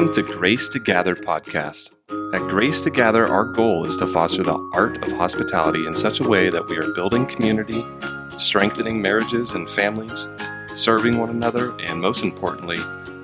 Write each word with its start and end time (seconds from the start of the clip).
Welcome 0.00 0.14
to 0.14 0.32
Grace 0.32 0.66
to 0.70 0.78
Gather 0.78 1.14
podcast. 1.14 1.90
At 2.32 2.48
Grace 2.48 2.80
to 2.80 2.90
Gather, 2.90 3.26
our 3.26 3.44
goal 3.44 3.84
is 3.84 3.98
to 3.98 4.06
foster 4.06 4.42
the 4.42 4.56
art 4.72 5.04
of 5.04 5.12
hospitality 5.12 5.86
in 5.86 5.94
such 5.94 6.20
a 6.20 6.26
way 6.26 6.48
that 6.48 6.66
we 6.70 6.78
are 6.78 6.94
building 6.94 7.26
community, 7.26 7.84
strengthening 8.38 9.02
marriages 9.02 9.52
and 9.52 9.68
families, 9.68 10.26
serving 10.74 11.18
one 11.18 11.28
another, 11.28 11.78
and 11.80 12.00
most 12.00 12.24
importantly, 12.24 12.78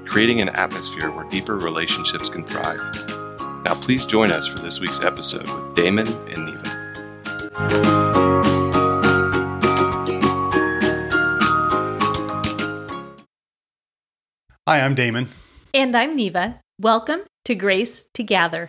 creating 0.05 0.43
an 0.43 0.51
atmosphere 0.51 1.11
where 1.11 1.27
deeper 1.31 1.57
relationships 1.57 2.29
can 2.29 2.45
thrive. 2.45 2.79
Now, 3.65 3.75
please 3.81 4.05
join 4.05 4.31
us 4.31 4.47
for 4.47 4.59
this 4.59 4.79
week's 4.79 5.01
episode 5.01 5.49
with 5.49 5.75
Damon 5.75 6.09
and 6.29 6.45
Neva. 6.45 6.83
Hi, 14.69 14.83
I'm 14.83 14.95
Damon. 14.95 15.29
And 15.73 15.97
I'm 15.97 16.15
Neva. 16.15 16.61
Welcome 16.79 17.21
to 17.47 17.55
Grace 17.55 18.07
to 18.13 18.23
Gather. 18.23 18.69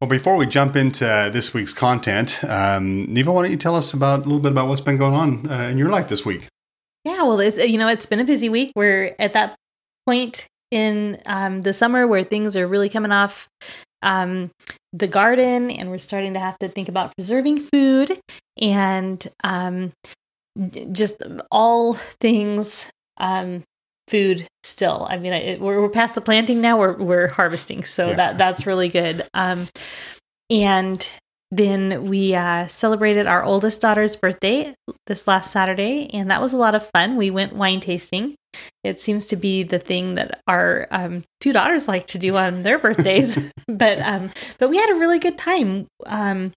Well, 0.00 0.08
before 0.08 0.38
we 0.38 0.46
jump 0.46 0.76
into 0.76 1.28
this 1.30 1.52
week's 1.52 1.74
content, 1.74 2.42
um, 2.42 3.04
Neva, 3.12 3.30
why 3.30 3.42
don't 3.42 3.50
you 3.50 3.58
tell 3.58 3.76
us 3.76 3.92
about 3.92 4.20
a 4.20 4.22
little 4.22 4.38
bit 4.38 4.50
about 4.50 4.66
what's 4.66 4.80
been 4.80 4.96
going 4.96 5.12
on 5.12 5.52
uh, 5.52 5.68
in 5.68 5.76
your 5.76 5.90
life 5.90 6.08
this 6.08 6.24
week? 6.24 6.48
Yeah, 7.04 7.24
well, 7.24 7.38
it's 7.38 7.58
you 7.58 7.76
know 7.76 7.88
it's 7.88 8.06
been 8.06 8.20
a 8.20 8.24
busy 8.24 8.48
week. 8.48 8.72
We're 8.74 9.14
at 9.18 9.34
that 9.34 9.56
point 10.06 10.46
in 10.70 11.18
um, 11.26 11.60
the 11.60 11.74
summer 11.74 12.06
where 12.06 12.24
things 12.24 12.56
are 12.56 12.66
really 12.66 12.88
coming 12.88 13.12
off 13.12 13.46
um, 14.00 14.50
the 14.94 15.06
garden, 15.06 15.70
and 15.70 15.90
we're 15.90 15.98
starting 15.98 16.32
to 16.32 16.40
have 16.40 16.58
to 16.60 16.68
think 16.68 16.88
about 16.88 17.14
preserving 17.14 17.58
food 17.58 18.18
and 18.58 19.28
um, 19.44 19.92
just 20.92 21.22
all 21.50 21.92
things 21.92 22.86
um, 23.18 23.64
food 24.08 24.46
still. 24.62 25.06
I 25.08 25.18
mean, 25.18 25.32
it, 25.32 25.60
we're, 25.60 25.80
we're 25.80 25.90
past 25.90 26.14
the 26.14 26.20
planting 26.20 26.60
now. 26.60 26.78
We're 26.78 26.96
we're 26.96 27.28
harvesting, 27.28 27.84
so 27.84 28.08
yeah. 28.08 28.14
that 28.14 28.38
that's 28.38 28.66
really 28.66 28.88
good. 28.88 29.26
Um, 29.34 29.68
and 30.50 31.08
then 31.50 32.08
we 32.08 32.34
uh, 32.34 32.66
celebrated 32.66 33.26
our 33.26 33.42
oldest 33.42 33.80
daughter's 33.80 34.16
birthday 34.16 34.74
this 35.06 35.26
last 35.26 35.50
Saturday, 35.50 36.10
and 36.12 36.30
that 36.30 36.42
was 36.42 36.52
a 36.52 36.58
lot 36.58 36.74
of 36.74 36.88
fun. 36.90 37.16
We 37.16 37.30
went 37.30 37.54
wine 37.54 37.80
tasting. 37.80 38.34
It 38.84 39.00
seems 39.00 39.26
to 39.26 39.36
be 39.36 39.62
the 39.62 39.78
thing 39.78 40.14
that 40.16 40.40
our 40.46 40.86
um, 40.90 41.24
two 41.40 41.52
daughters 41.52 41.88
like 41.88 42.06
to 42.08 42.18
do 42.18 42.36
on 42.36 42.62
their 42.62 42.78
birthdays, 42.78 43.38
but 43.68 43.98
um, 44.00 44.30
but 44.58 44.68
we 44.68 44.76
had 44.76 44.90
a 44.90 44.98
really 44.98 45.18
good 45.18 45.38
time. 45.38 45.86
Um, 46.06 46.52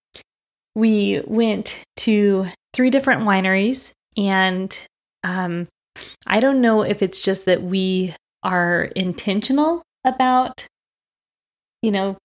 we 0.75 1.21
went 1.25 1.83
to 1.97 2.47
three 2.73 2.89
different 2.89 3.21
wineries, 3.21 3.93
and 4.17 4.77
um, 5.23 5.67
I 6.27 6.39
don't 6.39 6.61
know 6.61 6.83
if 6.83 7.01
it's 7.01 7.21
just 7.21 7.45
that 7.45 7.61
we 7.61 8.15
are 8.43 8.85
intentional 8.95 9.83
about, 10.05 10.67
you 11.81 11.91
know, 11.91 12.17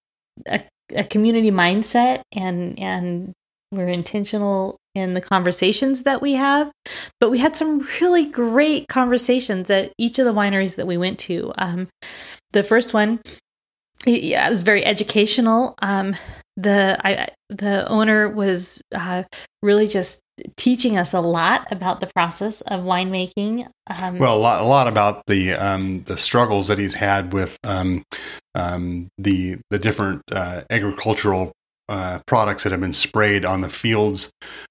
a, 0.46 0.62
a 0.94 1.04
community 1.04 1.50
mindset 1.50 2.22
and 2.32 2.78
and 2.78 3.32
we're 3.72 3.88
intentional 3.88 4.78
in 4.94 5.14
the 5.14 5.20
conversations 5.20 6.04
that 6.04 6.22
we 6.22 6.34
have. 6.34 6.70
But 7.20 7.30
we 7.30 7.38
had 7.38 7.56
some 7.56 7.86
really 8.00 8.24
great 8.24 8.88
conversations 8.88 9.68
at 9.70 9.92
each 9.98 10.18
of 10.18 10.24
the 10.24 10.32
wineries 10.32 10.76
that 10.76 10.86
we 10.86 10.96
went 10.96 11.18
to. 11.20 11.52
Um, 11.58 11.88
the 12.52 12.62
first 12.62 12.94
one, 12.94 13.20
yeah, 14.06 14.46
it 14.46 14.50
was 14.50 14.62
very 14.62 14.84
educational. 14.84 15.74
Um, 15.82 16.14
the 16.56 16.98
I, 17.04 17.28
the 17.48 17.88
owner 17.88 18.28
was 18.28 18.80
uh, 18.94 19.24
really 19.62 19.86
just 19.86 20.20
teaching 20.56 20.96
us 20.96 21.12
a 21.12 21.20
lot 21.20 21.70
about 21.70 22.00
the 22.00 22.06
process 22.08 22.60
of 22.62 22.80
winemaking. 22.80 23.68
Um, 23.86 24.18
well, 24.18 24.36
a 24.36 24.38
lot, 24.38 24.62
a 24.62 24.66
lot 24.66 24.88
about 24.88 25.26
the 25.26 25.52
um, 25.52 26.02
the 26.04 26.16
struggles 26.16 26.68
that 26.68 26.78
he's 26.78 26.94
had 26.94 27.32
with 27.32 27.58
um, 27.64 28.02
um 28.54 29.08
the 29.18 29.58
the 29.70 29.78
different 29.78 30.22
uh, 30.32 30.62
agricultural 30.70 31.52
uh, 31.88 32.18
products 32.26 32.64
that 32.64 32.72
have 32.72 32.80
been 32.80 32.92
sprayed 32.92 33.44
on 33.44 33.60
the 33.60 33.68
fields 33.68 34.30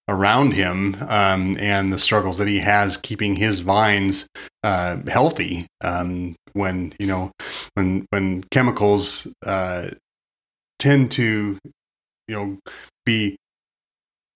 around 0.10 0.54
him, 0.54 0.96
um, 1.08 1.58
and 1.60 1.94
the 1.94 2.00
struggles 2.00 2.38
that 2.38 2.48
he 2.48 2.60
has 2.60 2.98
keeping 2.98 3.36
his 3.36 3.62
vines 3.62 4.28
uh, 4.64 4.98
healthy. 5.08 5.66
Um, 5.84 6.36
when 6.54 6.94
you 7.00 7.08
know, 7.08 7.32
when 7.76 8.06
when 8.10 8.44
chemicals 8.52 9.28
uh, 9.46 9.90
tend 10.80 11.12
to 11.12 11.58
you 12.28 12.36
know 12.36 12.58
be 13.06 13.38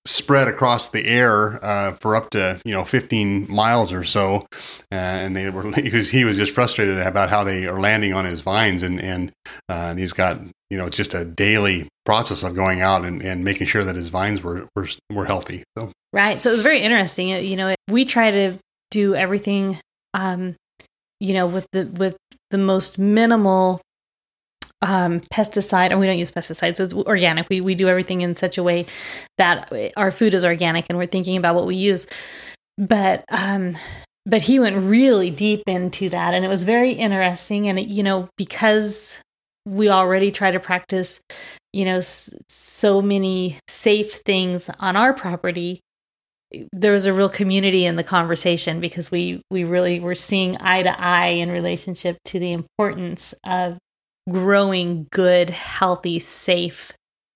spread 0.05 0.47
across 0.47 0.89
the 0.89 1.05
air 1.05 1.63
uh, 1.63 1.93
for 1.93 2.15
up 2.15 2.29
to 2.31 2.59
you 2.65 2.71
know 2.71 2.83
15 2.83 3.51
miles 3.51 3.93
or 3.93 4.03
so, 4.03 4.45
uh, 4.91 4.95
and 4.95 5.35
they 5.35 5.49
were 5.49 5.63
was, 5.93 6.09
he 6.09 6.25
was 6.25 6.37
just 6.37 6.51
frustrated 6.51 6.97
about 6.99 7.29
how 7.29 7.43
they 7.43 7.65
are 7.65 7.79
landing 7.79 8.13
on 8.13 8.25
his 8.25 8.41
vines, 8.41 8.83
and 8.83 9.01
and, 9.01 9.31
uh, 9.69 9.89
and 9.91 9.99
he's 9.99 10.13
got 10.13 10.39
you 10.69 10.77
know 10.77 10.89
just 10.89 11.13
a 11.13 11.25
daily 11.25 11.87
process 12.05 12.43
of 12.43 12.55
going 12.55 12.81
out 12.81 13.05
and, 13.05 13.21
and 13.21 13.43
making 13.43 13.67
sure 13.67 13.83
that 13.83 13.95
his 13.95 14.09
vines 14.09 14.43
were 14.43 14.67
were, 14.75 14.87
were 15.11 15.25
healthy. 15.25 15.63
So 15.77 15.91
right, 16.11 16.41
so 16.41 16.49
it 16.49 16.53
was 16.53 16.63
very 16.63 16.81
interesting. 16.81 17.29
You 17.29 17.55
know, 17.55 17.75
we 17.89 18.05
try 18.05 18.31
to 18.31 18.57
do 18.91 19.15
everything, 19.15 19.79
um, 20.13 20.55
you 21.19 21.33
know, 21.33 21.47
with 21.47 21.67
the 21.71 21.85
with 21.85 22.17
the 22.49 22.57
most 22.57 22.97
minimal 22.97 23.81
um, 24.81 25.19
pesticide, 25.33 25.91
and 25.91 25.99
we 25.99 26.07
don't 26.07 26.17
use 26.17 26.31
pesticides, 26.31 26.77
so 26.77 26.83
it's 26.83 26.93
organic. 26.93 27.49
We 27.49 27.61
we 27.61 27.75
do 27.75 27.87
everything 27.87 28.21
in 28.21 28.35
such 28.35 28.57
a 28.57 28.63
way 28.63 28.85
that 29.37 29.71
our 29.97 30.11
food 30.11 30.33
is 30.33 30.45
organic, 30.45 30.85
and 30.89 30.97
we're 30.97 31.05
thinking 31.07 31.37
about 31.37 31.55
what 31.55 31.65
we 31.65 31.75
use. 31.75 32.07
But 32.77 33.25
um, 33.29 33.75
but 34.25 34.41
he 34.41 34.59
went 34.59 34.77
really 34.77 35.29
deep 35.31 35.63
into 35.67 36.09
that, 36.09 36.33
and 36.33 36.45
it 36.45 36.47
was 36.47 36.63
very 36.63 36.91
interesting. 36.91 37.67
And 37.67 37.79
it, 37.79 37.87
you 37.87 38.03
know, 38.03 38.29
because 38.37 39.21
we 39.65 39.89
already 39.89 40.31
try 40.31 40.51
to 40.51 40.59
practice, 40.59 41.19
you 41.73 41.85
know, 41.85 41.97
s- 41.97 42.33
so 42.47 43.01
many 43.01 43.59
safe 43.67 44.13
things 44.25 44.69
on 44.79 44.95
our 44.95 45.13
property. 45.13 45.81
There 46.71 46.93
was 46.93 47.05
a 47.05 47.13
real 47.13 47.29
community 47.29 47.85
in 47.85 47.95
the 47.95 48.03
conversation 48.03 48.79
because 48.79 49.11
we 49.11 49.41
we 49.51 49.65
really 49.65 49.99
were 49.99 50.15
seeing 50.15 50.57
eye 50.61 50.83
to 50.83 50.99
eye 51.01 51.27
in 51.27 51.51
relationship 51.51 52.17
to 52.25 52.39
the 52.39 52.53
importance 52.53 53.35
of 53.45 53.77
growing 54.29 55.07
good, 55.11 55.49
healthy, 55.49 56.19
safe 56.19 56.91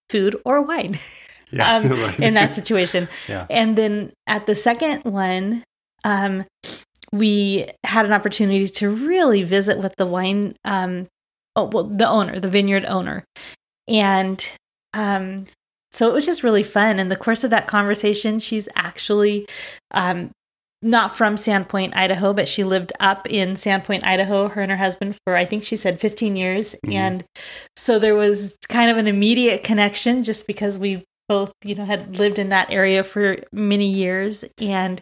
food 0.10 0.36
or 0.46 0.62
wine 0.62 1.00
yeah, 1.54 1.76
um, 1.76 1.90
right. 1.90 2.20
in 2.20 2.34
that 2.34 2.54
situation. 2.54 3.08
yeah. 3.28 3.46
And 3.50 3.78
then 3.78 4.12
at 4.28 4.46
the 4.46 4.56
second 4.56 5.04
one, 5.04 5.64
um, 6.04 6.46
we 7.12 7.68
had 7.84 8.06
an 8.06 8.14
opportunity 8.14 8.68
to 8.68 8.90
really 8.90 9.44
visit 9.44 9.78
with 9.78 9.96
the 9.98 10.06
wine, 10.06 10.56
um, 10.66 11.08
oh, 11.56 11.66
well, 11.66 11.84
the 11.84 12.10
owner, 12.10 12.40
the 12.40 12.48
vineyard 12.48 12.86
owner. 12.86 13.24
And 13.88 14.46
um, 14.94 15.46
so 15.92 16.10
it 16.10 16.14
was 16.14 16.26
just 16.26 16.44
really 16.44 16.64
fun. 16.64 17.00
In 17.00 17.10
the 17.10 17.16
course 17.16 17.44
of 17.44 17.52
that 17.52 17.68
conversation, 17.68 18.40
she's 18.40 18.68
actually 18.76 19.48
um, 19.92 20.32
not 20.84 21.16
from 21.16 21.36
Sandpoint, 21.36 21.96
Idaho, 21.96 22.34
but 22.34 22.48
she 22.48 22.64
lived 22.64 22.92
up 23.00 23.26
in 23.30 23.54
Sandpoint, 23.54 24.04
Idaho, 24.04 24.50
her 24.50 24.62
and 24.62 24.70
her 24.70 24.78
husband 24.78 25.16
for, 25.24 25.36
I 25.36 25.46
think 25.46 25.64
she 25.64 25.76
said 25.76 26.00
15 26.00 26.36
years. 26.36 26.76
Mm-hmm. 26.86 26.94
And 26.94 27.26
so 27.78 27.98
there 27.98 28.16
was 28.16 28.58
kind 28.70 28.92
of 28.92 28.98
an 28.98 29.08
immediate 29.08 29.64
connection 29.64 30.24
just 30.24 30.46
because 30.46 30.78
we 30.78 31.04
both, 31.30 31.54
you 31.64 31.74
know, 31.74 31.86
had 31.86 32.18
lived 32.18 32.38
in 32.38 32.50
that 32.50 32.70
area 32.70 33.02
for 33.04 33.38
many 33.54 33.90
years. 33.90 34.44
And 34.62 35.02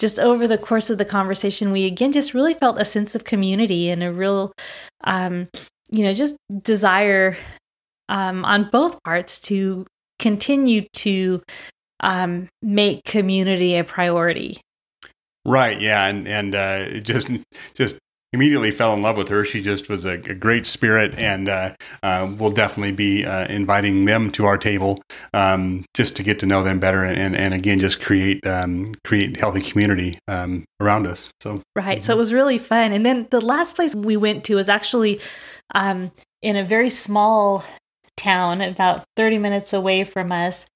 just 0.00 0.18
over 0.18 0.48
the 0.48 0.58
course 0.58 0.90
of 0.90 0.98
the 0.98 1.04
conversation, 1.04 1.70
we 1.70 1.86
again 1.86 2.12
just 2.12 2.34
really 2.34 2.54
felt 2.54 2.80
a 2.80 2.84
sense 2.84 3.14
of 3.14 3.24
community 3.24 3.88
and 3.88 4.02
a 4.02 4.12
real, 4.12 4.52
um, 5.04 5.48
you 5.92 6.02
know, 6.02 6.12
just 6.12 6.36
desire 6.62 7.36
um, 8.08 8.44
on 8.44 8.68
both 8.70 9.02
parts 9.04 9.40
to 9.42 9.86
continue 10.18 10.82
to 10.94 11.40
um, 12.00 12.48
make 12.62 13.04
community 13.04 13.76
a 13.76 13.84
priority 13.84 14.60
Right. 15.44 15.80
Yeah. 15.80 16.06
And 16.06 16.28
and 16.28 16.54
uh, 16.54 17.00
just 17.00 17.28
just 17.74 17.98
immediately 18.32 18.70
fell 18.70 18.94
in 18.94 19.02
love 19.02 19.16
with 19.16 19.28
her. 19.28 19.44
She 19.44 19.60
just 19.60 19.88
was 19.88 20.04
a, 20.04 20.12
a 20.12 20.34
great 20.34 20.64
spirit, 20.64 21.18
and 21.18 21.48
uh, 21.48 21.74
uh, 22.02 22.32
we'll 22.38 22.52
definitely 22.52 22.92
be 22.92 23.24
uh, 23.24 23.48
inviting 23.48 24.04
them 24.04 24.30
to 24.32 24.44
our 24.44 24.56
table 24.56 25.02
um, 25.34 25.84
just 25.94 26.14
to 26.16 26.22
get 26.22 26.38
to 26.40 26.46
know 26.46 26.62
them 26.62 26.78
better, 26.78 27.02
and, 27.02 27.18
and, 27.18 27.36
and 27.36 27.54
again, 27.54 27.80
just 27.80 28.00
create 28.00 28.46
um, 28.46 28.94
create 29.04 29.36
healthy 29.36 29.60
community 29.60 30.18
um, 30.28 30.64
around 30.80 31.06
us. 31.06 31.30
So 31.40 31.60
right. 31.74 31.98
Mm-hmm. 31.98 32.02
So 32.02 32.14
it 32.14 32.18
was 32.18 32.32
really 32.32 32.58
fun. 32.58 32.92
And 32.92 33.04
then 33.04 33.26
the 33.30 33.40
last 33.40 33.74
place 33.74 33.96
we 33.96 34.16
went 34.16 34.44
to 34.44 34.54
was 34.56 34.68
actually 34.68 35.20
um, 35.74 36.12
in 36.40 36.54
a 36.54 36.62
very 36.62 36.90
small 36.90 37.64
town, 38.16 38.60
about 38.60 39.04
thirty 39.16 39.38
minutes 39.38 39.72
away 39.72 40.04
from 40.04 40.30
us, 40.30 40.66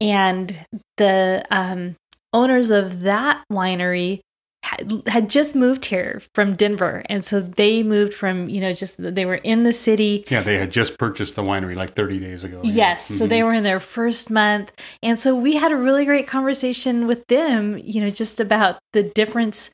and 0.00 0.64
the 0.96 1.44
um, 1.50 1.96
owners 2.32 2.70
of 2.70 3.00
that 3.00 3.42
winery 3.50 4.20
had, 4.62 5.02
had 5.06 5.30
just 5.30 5.56
moved 5.56 5.86
here 5.86 6.20
from 6.34 6.54
Denver. 6.54 7.02
And 7.08 7.24
so 7.24 7.40
they 7.40 7.82
moved 7.82 8.12
from, 8.12 8.48
you 8.48 8.60
know, 8.60 8.72
just 8.72 8.96
they 8.98 9.24
were 9.24 9.36
in 9.36 9.62
the 9.62 9.72
city. 9.72 10.24
Yeah, 10.30 10.42
they 10.42 10.58
had 10.58 10.70
just 10.70 10.98
purchased 10.98 11.36
the 11.36 11.42
winery 11.42 11.74
like 11.74 11.94
30 11.94 12.20
days 12.20 12.44
ago. 12.44 12.60
Yes. 12.62 13.06
Mm-hmm. 13.06 13.14
So 13.16 13.26
they 13.26 13.42
were 13.42 13.54
in 13.54 13.64
their 13.64 13.80
first 13.80 14.30
month. 14.30 14.72
And 15.02 15.18
so 15.18 15.34
we 15.34 15.56
had 15.56 15.72
a 15.72 15.76
really 15.76 16.04
great 16.04 16.26
conversation 16.26 17.06
with 17.06 17.26
them, 17.28 17.78
you 17.78 18.00
know, 18.00 18.10
just 18.10 18.38
about 18.38 18.78
the 18.92 19.02
difference 19.02 19.70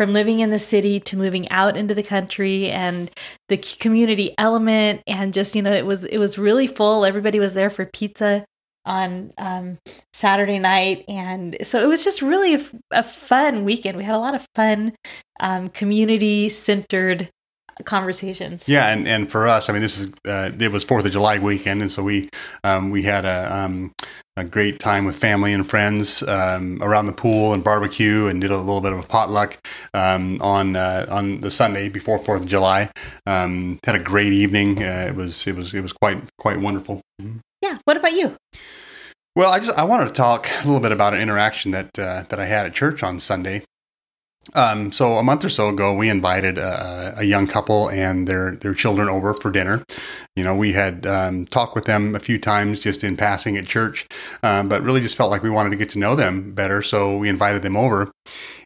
from 0.00 0.14
living 0.14 0.40
in 0.40 0.48
the 0.48 0.58
city 0.58 0.98
to 0.98 1.18
moving 1.18 1.46
out 1.50 1.76
into 1.76 1.94
the 1.94 2.02
country 2.02 2.70
and 2.70 3.10
the 3.50 3.58
community 3.58 4.34
element 4.38 5.02
and 5.06 5.34
just 5.34 5.54
you 5.54 5.60
know 5.60 5.72
it 5.72 5.84
was 5.84 6.06
it 6.06 6.16
was 6.16 6.38
really 6.38 6.66
full 6.66 7.04
everybody 7.04 7.38
was 7.38 7.52
there 7.52 7.68
for 7.68 7.84
pizza 7.84 8.42
on 8.84 9.32
um, 9.38 9.78
Saturday 10.12 10.58
night, 10.58 11.04
and 11.08 11.56
so 11.62 11.82
it 11.82 11.86
was 11.86 12.04
just 12.04 12.22
really 12.22 12.54
a, 12.54 12.64
a, 12.90 13.02
fun 13.02 13.64
weekend. 13.64 13.96
We 13.96 14.04
had 14.04 14.14
a 14.14 14.18
lot 14.18 14.34
of 14.34 14.46
fun, 14.54 14.94
um, 15.38 15.68
community 15.68 16.48
centered 16.48 17.30
conversations. 17.84 18.68
Yeah, 18.68 18.88
and, 18.88 19.06
and 19.08 19.30
for 19.30 19.46
us, 19.46 19.68
I 19.68 19.72
mean, 19.72 19.82
this 19.82 19.98
is 19.98 20.12
uh, 20.26 20.50
it 20.58 20.72
was 20.72 20.84
Fourth 20.84 21.04
of 21.04 21.12
July 21.12 21.38
weekend, 21.38 21.82
and 21.82 21.90
so 21.90 22.02
we 22.02 22.30
um, 22.64 22.90
we 22.90 23.02
had 23.02 23.24
a 23.24 23.54
um, 23.54 23.92
a 24.36 24.44
great 24.44 24.78
time 24.78 25.04
with 25.04 25.16
family 25.16 25.52
and 25.52 25.66
friends 25.66 26.22
um, 26.22 26.82
around 26.82 27.06
the 27.06 27.12
pool 27.12 27.52
and 27.52 27.62
barbecue, 27.62 28.26
and 28.26 28.40
did 28.40 28.50
a 28.50 28.56
little 28.56 28.80
bit 28.80 28.92
of 28.92 28.98
a 28.98 29.06
potluck 29.06 29.58
um, 29.94 30.38
on 30.40 30.76
uh, 30.76 31.06
on 31.10 31.40
the 31.40 31.50
Sunday 31.50 31.88
before 31.88 32.18
Fourth 32.18 32.42
of 32.42 32.48
July. 32.48 32.90
Um, 33.26 33.78
had 33.84 33.94
a 33.94 34.00
great 34.00 34.32
evening. 34.32 34.82
Uh, 34.82 35.06
it 35.08 35.14
was 35.14 35.46
it 35.46 35.54
was 35.54 35.74
it 35.74 35.80
was 35.80 35.92
quite 35.92 36.22
quite 36.38 36.60
wonderful. 36.60 37.00
Yeah. 37.62 37.78
What 37.84 37.96
about 37.96 38.12
you? 38.12 38.36
Well, 39.36 39.52
I 39.52 39.60
just 39.60 39.76
I 39.78 39.84
wanted 39.84 40.06
to 40.06 40.12
talk 40.12 40.48
a 40.62 40.66
little 40.66 40.80
bit 40.80 40.92
about 40.92 41.14
an 41.14 41.20
interaction 41.20 41.70
that 41.72 41.98
uh, 41.98 42.24
that 42.28 42.40
I 42.40 42.46
had 42.46 42.66
at 42.66 42.74
church 42.74 43.02
on 43.02 43.20
Sunday. 43.20 43.62
Um, 44.54 44.90
so 44.90 45.18
a 45.18 45.22
month 45.22 45.44
or 45.44 45.48
so 45.50 45.68
ago, 45.68 45.94
we 45.94 46.08
invited 46.08 46.58
a, 46.58 47.14
a, 47.18 47.24
young 47.24 47.46
couple 47.46 47.88
and 47.90 48.26
their 48.26 48.56
their 48.56 48.74
children 48.74 49.08
over 49.08 49.34
for 49.34 49.50
dinner. 49.50 49.84
You 50.34 50.42
know, 50.42 50.56
we 50.56 50.72
had 50.72 51.06
um, 51.06 51.46
talked 51.46 51.74
with 51.74 51.84
them 51.84 52.14
a 52.14 52.20
few 52.20 52.38
times 52.38 52.80
just 52.80 53.04
in 53.04 53.16
passing 53.16 53.56
at 53.56 53.66
church, 53.66 54.06
um, 54.42 54.68
but 54.68 54.82
really 54.82 55.02
just 55.02 55.16
felt 55.16 55.30
like 55.30 55.42
we 55.42 55.50
wanted 55.50 55.70
to 55.70 55.76
get 55.76 55.90
to 55.90 55.98
know 55.98 56.16
them 56.16 56.52
better. 56.52 56.82
So 56.82 57.16
we 57.16 57.28
invited 57.28 57.62
them 57.62 57.76
over. 57.76 58.10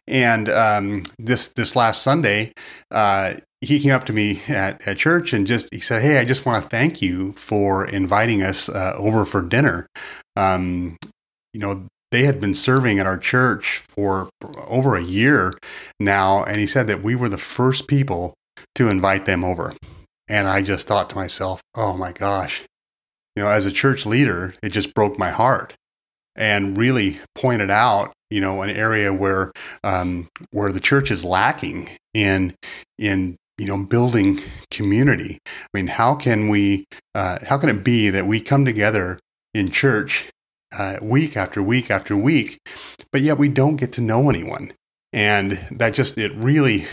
And 0.07 0.49
um, 0.49 1.03
this 1.17 1.47
this 1.49 1.75
last 1.75 2.03
Sunday, 2.03 2.51
uh, 2.91 3.35
he 3.61 3.79
came 3.79 3.91
up 3.91 4.05
to 4.05 4.13
me 4.13 4.41
at, 4.47 4.87
at 4.87 4.97
church 4.97 5.33
and 5.33 5.47
just 5.47 5.67
he 5.73 5.79
said, 5.79 6.01
"Hey, 6.01 6.19
I 6.19 6.25
just 6.25 6.45
want 6.45 6.63
to 6.63 6.69
thank 6.69 7.01
you 7.01 7.33
for 7.33 7.85
inviting 7.87 8.43
us 8.43 8.69
uh, 8.69 8.93
over 8.97 9.25
for 9.25 9.41
dinner." 9.41 9.87
Um, 10.35 10.97
you 11.53 11.59
know, 11.59 11.87
they 12.11 12.23
had 12.23 12.39
been 12.39 12.53
serving 12.53 12.99
at 12.99 13.07
our 13.07 13.17
church 13.17 13.77
for 13.77 14.29
over 14.67 14.95
a 14.95 15.03
year 15.03 15.53
now, 15.99 16.43
and 16.43 16.57
he 16.57 16.67
said 16.67 16.87
that 16.87 17.01
we 17.01 17.15
were 17.15 17.29
the 17.29 17.37
first 17.37 17.87
people 17.87 18.35
to 18.75 18.89
invite 18.89 19.25
them 19.25 19.43
over. 19.43 19.73
And 20.27 20.47
I 20.47 20.61
just 20.61 20.87
thought 20.87 21.09
to 21.09 21.15
myself, 21.15 21.61
"Oh 21.73 21.97
my 21.97 22.11
gosh." 22.11 22.61
You 23.35 23.43
know, 23.43 23.49
as 23.49 23.65
a 23.65 23.71
church 23.71 24.05
leader, 24.05 24.53
it 24.61 24.69
just 24.69 24.93
broke 24.93 25.19
my 25.19 25.29
heart 25.29 25.73
and 26.35 26.77
really 26.77 27.19
pointed 27.33 27.69
out 27.69 28.13
you 28.35 28.41
know 28.41 28.61
an 28.61 28.69
area 28.69 29.13
where 29.13 29.53
um, 29.85 30.27
where 30.51 30.73
the 30.73 30.81
church 30.81 31.09
is 31.09 31.23
lacking 31.23 31.89
in 32.13 32.53
in 32.99 33.37
you 33.57 33.65
know 33.65 33.77
building 33.77 34.41
community. 34.69 35.39
I 35.47 35.67
mean 35.73 35.87
how 35.87 36.15
can 36.15 36.49
we 36.49 36.85
uh, 37.15 37.39
how 37.47 37.57
can 37.57 37.69
it 37.69 37.81
be 37.83 38.09
that 38.09 38.27
we 38.27 38.41
come 38.41 38.65
together 38.65 39.17
in 39.53 39.69
church 39.69 40.29
uh, 40.77 40.97
week 41.01 41.37
after 41.37 41.63
week 41.63 41.89
after 41.89 42.17
week 42.17 42.59
but 43.13 43.21
yet 43.21 43.37
we 43.37 43.47
don't 43.47 43.77
get 43.77 43.93
to 43.93 44.01
know 44.01 44.29
anyone? 44.29 44.73
And 45.13 45.53
that 45.71 45.93
just 45.93 46.17
it 46.17 46.33
really 46.35 46.85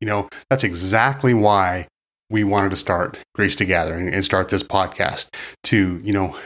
you 0.00 0.06
know 0.06 0.28
that's 0.48 0.62
exactly 0.62 1.34
why 1.34 1.88
we 2.30 2.44
wanted 2.44 2.70
to 2.70 2.76
start 2.76 3.18
Grace 3.34 3.56
to 3.56 3.64
Gather 3.64 3.94
and, 3.94 4.08
and 4.08 4.24
start 4.24 4.48
this 4.48 4.62
podcast 4.62 5.34
to 5.64 6.00
you 6.04 6.12
know 6.12 6.36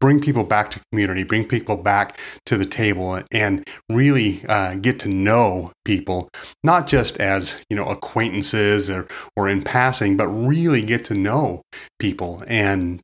bring 0.00 0.20
people 0.20 0.44
back 0.44 0.70
to 0.70 0.80
community, 0.90 1.22
bring 1.22 1.46
people 1.46 1.76
back 1.76 2.18
to 2.46 2.56
the 2.56 2.66
table, 2.66 3.22
and 3.32 3.68
really 3.90 4.42
uh, 4.48 4.74
get 4.76 4.98
to 5.00 5.08
know 5.08 5.72
people, 5.84 6.28
not 6.64 6.86
just 6.86 7.18
as 7.18 7.62
you 7.68 7.76
know 7.76 7.86
acquaintances 7.86 8.90
or 8.90 9.06
or 9.36 9.48
in 9.48 9.62
passing, 9.62 10.16
but 10.16 10.28
really 10.28 10.82
get 10.82 11.04
to 11.06 11.14
know 11.14 11.62
people. 11.98 12.42
And 12.48 13.00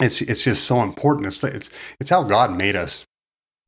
it's 0.00 0.20
it's 0.22 0.44
just 0.44 0.64
so 0.64 0.82
important. 0.82 1.26
It's 1.26 1.42
it's 1.44 1.70
it's 2.00 2.10
how 2.10 2.22
God 2.24 2.56
made 2.56 2.76
us. 2.76 3.04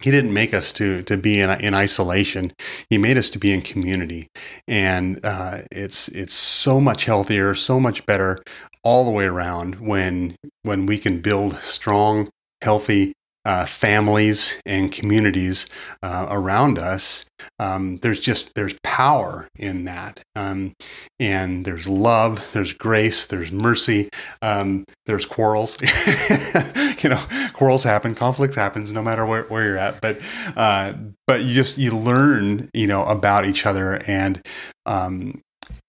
He 0.03 0.11
didn't 0.11 0.35
make 0.35 0.53
us 0.53 0.73
to 0.75 1.03
to 1.05 1.17
be 1.17 1.41
in, 1.41 1.51
in 1.61 1.75
isolation. 1.75 2.53
He 2.91 2.99
made 2.99 3.17
us 3.17 3.31
to 3.31 3.39
be 3.39 3.53
in 3.53 3.63
community, 3.63 4.29
and 4.67 5.21
uh, 5.25 5.59
it's 5.71 6.09
it's 6.09 6.35
so 6.35 6.81
much 6.81 7.05
healthier, 7.05 7.55
so 7.55 7.79
much 7.79 8.05
better 8.05 8.43
all 8.83 9.05
the 9.05 9.11
way 9.11 9.25
around 9.25 9.77
when 9.77 10.35
when 10.63 10.87
we 10.87 10.99
can 10.99 11.21
build 11.21 11.55
strong 11.57 12.29
healthy 12.65 13.13
uh, 13.45 13.67
families 13.67 14.59
and 14.65 14.91
communities 14.91 15.67
uh, 16.03 16.27
around 16.31 16.79
us. 16.79 17.27
Um, 17.59 17.99
there's 17.99 18.21
just 18.21 18.55
there's 18.55 18.75
power 18.83 19.49
in 19.57 19.85
that, 19.85 20.21
um, 20.35 20.73
and 21.21 21.65
there's 21.65 21.87
love, 21.87 22.53
there's 22.53 22.73
grace, 22.73 23.27
there's 23.27 23.53
mercy, 23.53 24.09
um, 24.41 24.85
there's 25.05 25.27
quarrels. 25.27 25.77
you 27.03 27.11
know, 27.11 27.23
quarrels 27.53 27.85
happen, 27.85 28.15
conflicts 28.15 28.57
happens, 28.57 28.93
no 28.93 29.03
matter 29.03 29.27
where, 29.27 29.43
where 29.45 29.65
you're 29.67 29.79
at. 29.79 30.01
But 30.01 30.21
uh, 30.57 30.95
but 31.27 31.43
you 31.43 31.53
just 31.53 31.77
you 31.77 31.91
learn, 31.91 32.71
you 32.73 32.87
know, 32.87 33.05
about 33.05 33.45
each 33.45 33.67
other, 33.67 34.01
and 34.07 34.41
um, 34.87 35.41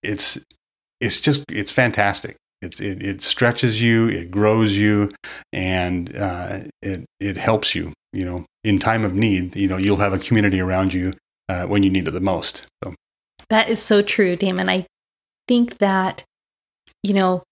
it's 0.04 0.38
it's 1.00 1.22
just 1.22 1.46
it's 1.50 1.72
fantastic. 1.72 2.36
It, 2.62 2.80
it, 2.80 3.04
it 3.04 3.22
stretches 3.22 3.82
you, 3.82 4.08
it 4.08 4.32
grows 4.32 4.78
you, 4.78 5.12
and 5.54 6.16
uh, 6.16 6.60
it 6.82 7.06
it 7.20 7.38
helps 7.38 7.76
you. 7.76 7.94
You 8.14 8.26
know, 8.26 8.46
in 8.64 8.80
time 8.80 9.04
of 9.04 9.14
need, 9.14 9.56
you 9.56 9.68
know, 9.68 9.78
you'll 9.78 9.98
have 9.98 10.14
a 10.14 10.20
community 10.20 10.60
around 10.60 10.94
you 10.94 11.14
uh, 11.50 11.66
when 11.66 11.84
you 11.84 11.90
need 11.90 12.08
it 12.08 12.12
the 12.12 12.22
most. 12.22 12.66
So 12.84 12.94
that 13.50 13.70
is 13.70 13.82
so 13.82 14.02
true, 14.02 14.36
Damon. 14.36 14.70
I 14.70 14.86
think 15.48 15.78
that 15.78 16.24
you 17.04 17.14
know 17.14 17.44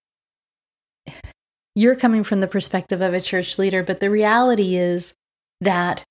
you're 1.75 1.95
coming 1.95 2.23
from 2.23 2.39
the 2.39 2.47
perspective 2.47 3.01
of 3.01 3.13
a 3.13 3.21
church 3.21 3.57
leader, 3.57 3.83
but 3.83 3.99
the 3.99 4.09
reality 4.09 4.75
is 4.75 5.13
that 5.61 6.03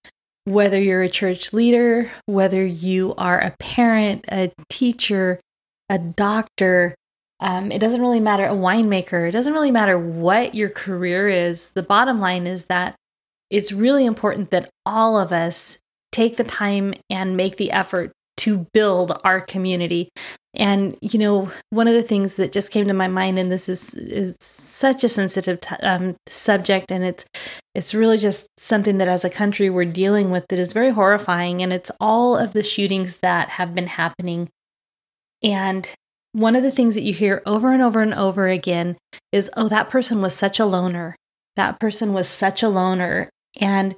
whether 0.45 0.81
you're 0.81 1.03
a 1.03 1.09
church 1.09 1.53
leader, 1.53 2.11
whether 2.27 2.65
you 2.65 3.15
are 3.17 3.39
a 3.39 3.55
parent, 3.61 4.25
a 4.31 4.51
teacher, 4.69 5.41
a 5.89 5.99
doctor, 5.99 6.95
um, 7.43 7.73
it 7.73 7.81
doesn't 7.81 8.01
really 8.01 8.21
matter, 8.21 8.47
a 8.47 8.51
winemaker, 8.51 9.29
it 9.29 9.33
doesn't 9.33 9.53
really 9.53 9.73
matter 9.73 9.99
what 9.99 10.55
your 10.55 10.69
career 10.71 11.29
is. 11.29 11.73
The 11.73 11.83
bottom 11.83 12.21
line 12.21 12.47
is 12.47 12.67
that 12.67 12.95
it's 13.51 13.73
really 13.73 14.07
important 14.07 14.51
that 14.51 14.71
all 14.87 15.19
of 15.19 15.33
us 15.33 15.77
take 16.13 16.37
the 16.37 16.45
time 16.45 16.95
and 17.11 17.37
make 17.37 17.57
the 17.57 17.73
effort 17.73 18.13
to 18.39 18.67
build 18.73 19.21
our 19.25 19.41
community. 19.41 20.09
And 20.55 20.97
you 21.01 21.19
know, 21.19 21.51
one 21.71 21.89
of 21.89 21.95
the 21.95 22.03
things 22.03 22.37
that 22.37 22.53
just 22.53 22.71
came 22.71 22.87
to 22.87 22.95
my 22.95 23.09
mind, 23.09 23.41
and 23.41 23.51
this 23.51 23.69
is 23.69 23.93
is 23.95 24.37
such 24.41 25.03
a 25.03 25.09
sensitive 25.09 25.59
t- 25.61 25.75
um, 25.83 26.15
subject, 26.29 26.93
and 26.93 27.03
it's 27.05 27.25
it's 27.75 27.93
really 27.93 28.19
just 28.19 28.47
something 28.57 28.99
that 28.99 29.09
as 29.09 29.25
a 29.25 29.31
country 29.31 29.69
we're 29.69 29.85
dealing 29.85 30.31
with 30.31 30.45
that 30.49 30.61
is 30.61 30.73
very 30.73 30.91
horrifying, 30.91 31.61
and 31.61 31.73
it's 31.73 31.91
all 32.01 32.37
of 32.37 32.53
the 32.53 32.63
shootings 32.63 33.17
that 33.17 33.49
have 33.49 33.75
been 33.75 33.89
happening. 33.89 34.49
And 35.43 35.91
one 36.33 36.57
of 36.57 36.63
the 36.63 36.71
things 36.71 36.95
that 36.95 37.03
you 37.03 37.13
hear 37.13 37.43
over 37.47 37.73
and 37.73 37.83
over 37.83 38.01
and 38.01 38.15
over 38.15 38.49
again 38.49 38.97
is, 39.31 39.51
oh, 39.57 39.69
that 39.69 39.89
person 39.89 40.21
was 40.21 40.35
such 40.35 40.59
a 40.59 40.65
loner. 40.65 41.17
That 41.57 41.79
person 41.79 42.13
was 42.13 42.29
such 42.29 42.63
a 42.63 42.69
loner. 42.69 43.29
And 43.61 43.95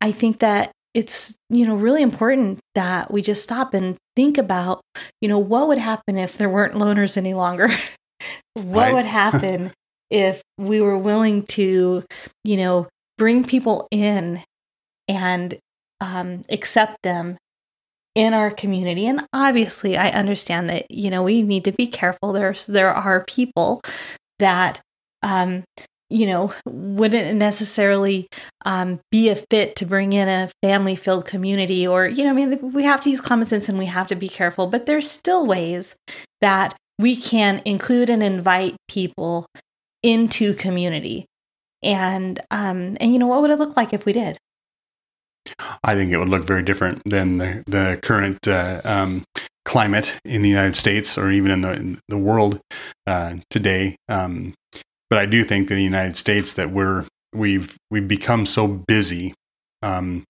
I 0.00 0.10
think 0.10 0.38
that 0.40 0.72
it's, 0.94 1.36
you 1.50 1.66
know, 1.66 1.74
really 1.74 2.02
important 2.02 2.60
that 2.74 3.10
we 3.10 3.20
just 3.20 3.42
stop 3.42 3.74
and 3.74 3.96
think 4.16 4.38
about, 4.38 4.80
you 5.20 5.28
know, 5.28 5.38
what 5.38 5.68
would 5.68 5.78
happen 5.78 6.16
if 6.16 6.38
there 6.38 6.48
weren't 6.48 6.74
loners 6.74 7.16
any 7.16 7.34
longer? 7.34 7.68
what 8.54 8.64
right. 8.64 8.94
would 8.94 9.04
happen 9.04 9.72
if 10.10 10.42
we 10.56 10.80
were 10.80 10.98
willing 10.98 11.42
to, 11.42 12.04
you 12.44 12.56
know, 12.56 12.88
bring 13.18 13.44
people 13.44 13.88
in 13.90 14.42
and 15.08 15.58
um, 16.00 16.42
accept 16.48 16.98
them 17.02 17.36
in 18.14 18.34
our 18.34 18.50
community. 18.50 19.06
And 19.06 19.26
obviously 19.32 19.96
i 19.96 20.10
understand 20.10 20.68
that 20.70 20.90
you 20.90 21.10
know 21.10 21.22
we 21.22 21.42
need 21.42 21.64
to 21.64 21.72
be 21.72 21.86
careful. 21.86 22.32
There's 22.32 22.66
there 22.66 22.92
are 22.92 23.24
people 23.24 23.80
that 24.38 24.80
um 25.22 25.64
you 26.10 26.26
know 26.26 26.52
wouldn't 26.66 27.38
necessarily 27.38 28.28
um, 28.66 29.00
be 29.10 29.30
a 29.30 29.36
fit 29.36 29.74
to 29.76 29.86
bring 29.86 30.12
in 30.12 30.28
a 30.28 30.50
family 30.62 30.96
filled 30.96 31.24
community 31.24 31.86
or 31.86 32.06
you 32.06 32.22
know 32.24 32.30
i 32.30 32.32
mean 32.34 32.72
we 32.72 32.84
have 32.84 33.00
to 33.00 33.10
use 33.10 33.22
common 33.22 33.46
sense 33.46 33.70
and 33.70 33.78
we 33.78 33.86
have 33.86 34.06
to 34.06 34.14
be 34.14 34.28
careful 34.28 34.66
but 34.66 34.84
there's 34.84 35.10
still 35.10 35.46
ways 35.46 35.96
that 36.42 36.76
we 36.98 37.16
can 37.16 37.60
include 37.64 38.10
and 38.10 38.22
invite 38.22 38.76
people 38.88 39.46
into 40.02 40.54
community. 40.54 41.26
And 41.82 42.40
um 42.50 42.96
and 43.00 43.12
you 43.12 43.18
know 43.18 43.26
what 43.26 43.42
would 43.42 43.50
it 43.50 43.58
look 43.58 43.76
like 43.76 43.92
if 43.92 44.06
we 44.06 44.12
did 44.12 44.38
I 45.82 45.94
think 45.94 46.12
it 46.12 46.18
would 46.18 46.28
look 46.28 46.44
very 46.44 46.62
different 46.62 47.02
than 47.04 47.38
the, 47.38 47.64
the 47.66 47.98
current 48.02 48.46
uh, 48.46 48.80
um, 48.84 49.24
climate 49.64 50.18
in 50.24 50.42
the 50.42 50.48
United 50.48 50.76
States 50.76 51.16
or 51.18 51.30
even 51.30 51.50
in 51.50 51.60
the, 51.62 51.72
in 51.72 51.98
the 52.08 52.18
world 52.18 52.60
uh, 53.06 53.36
today. 53.50 53.96
Um, 54.08 54.54
but 55.10 55.18
I 55.18 55.26
do 55.26 55.44
think 55.44 55.70
in 55.70 55.76
the 55.76 55.84
United 55.84 56.16
States 56.16 56.54
that 56.54 56.70
we're 56.70 57.04
we've 57.34 57.76
we've 57.90 58.08
become 58.08 58.46
so 58.46 58.66
busy 58.66 59.34
um, 59.82 60.24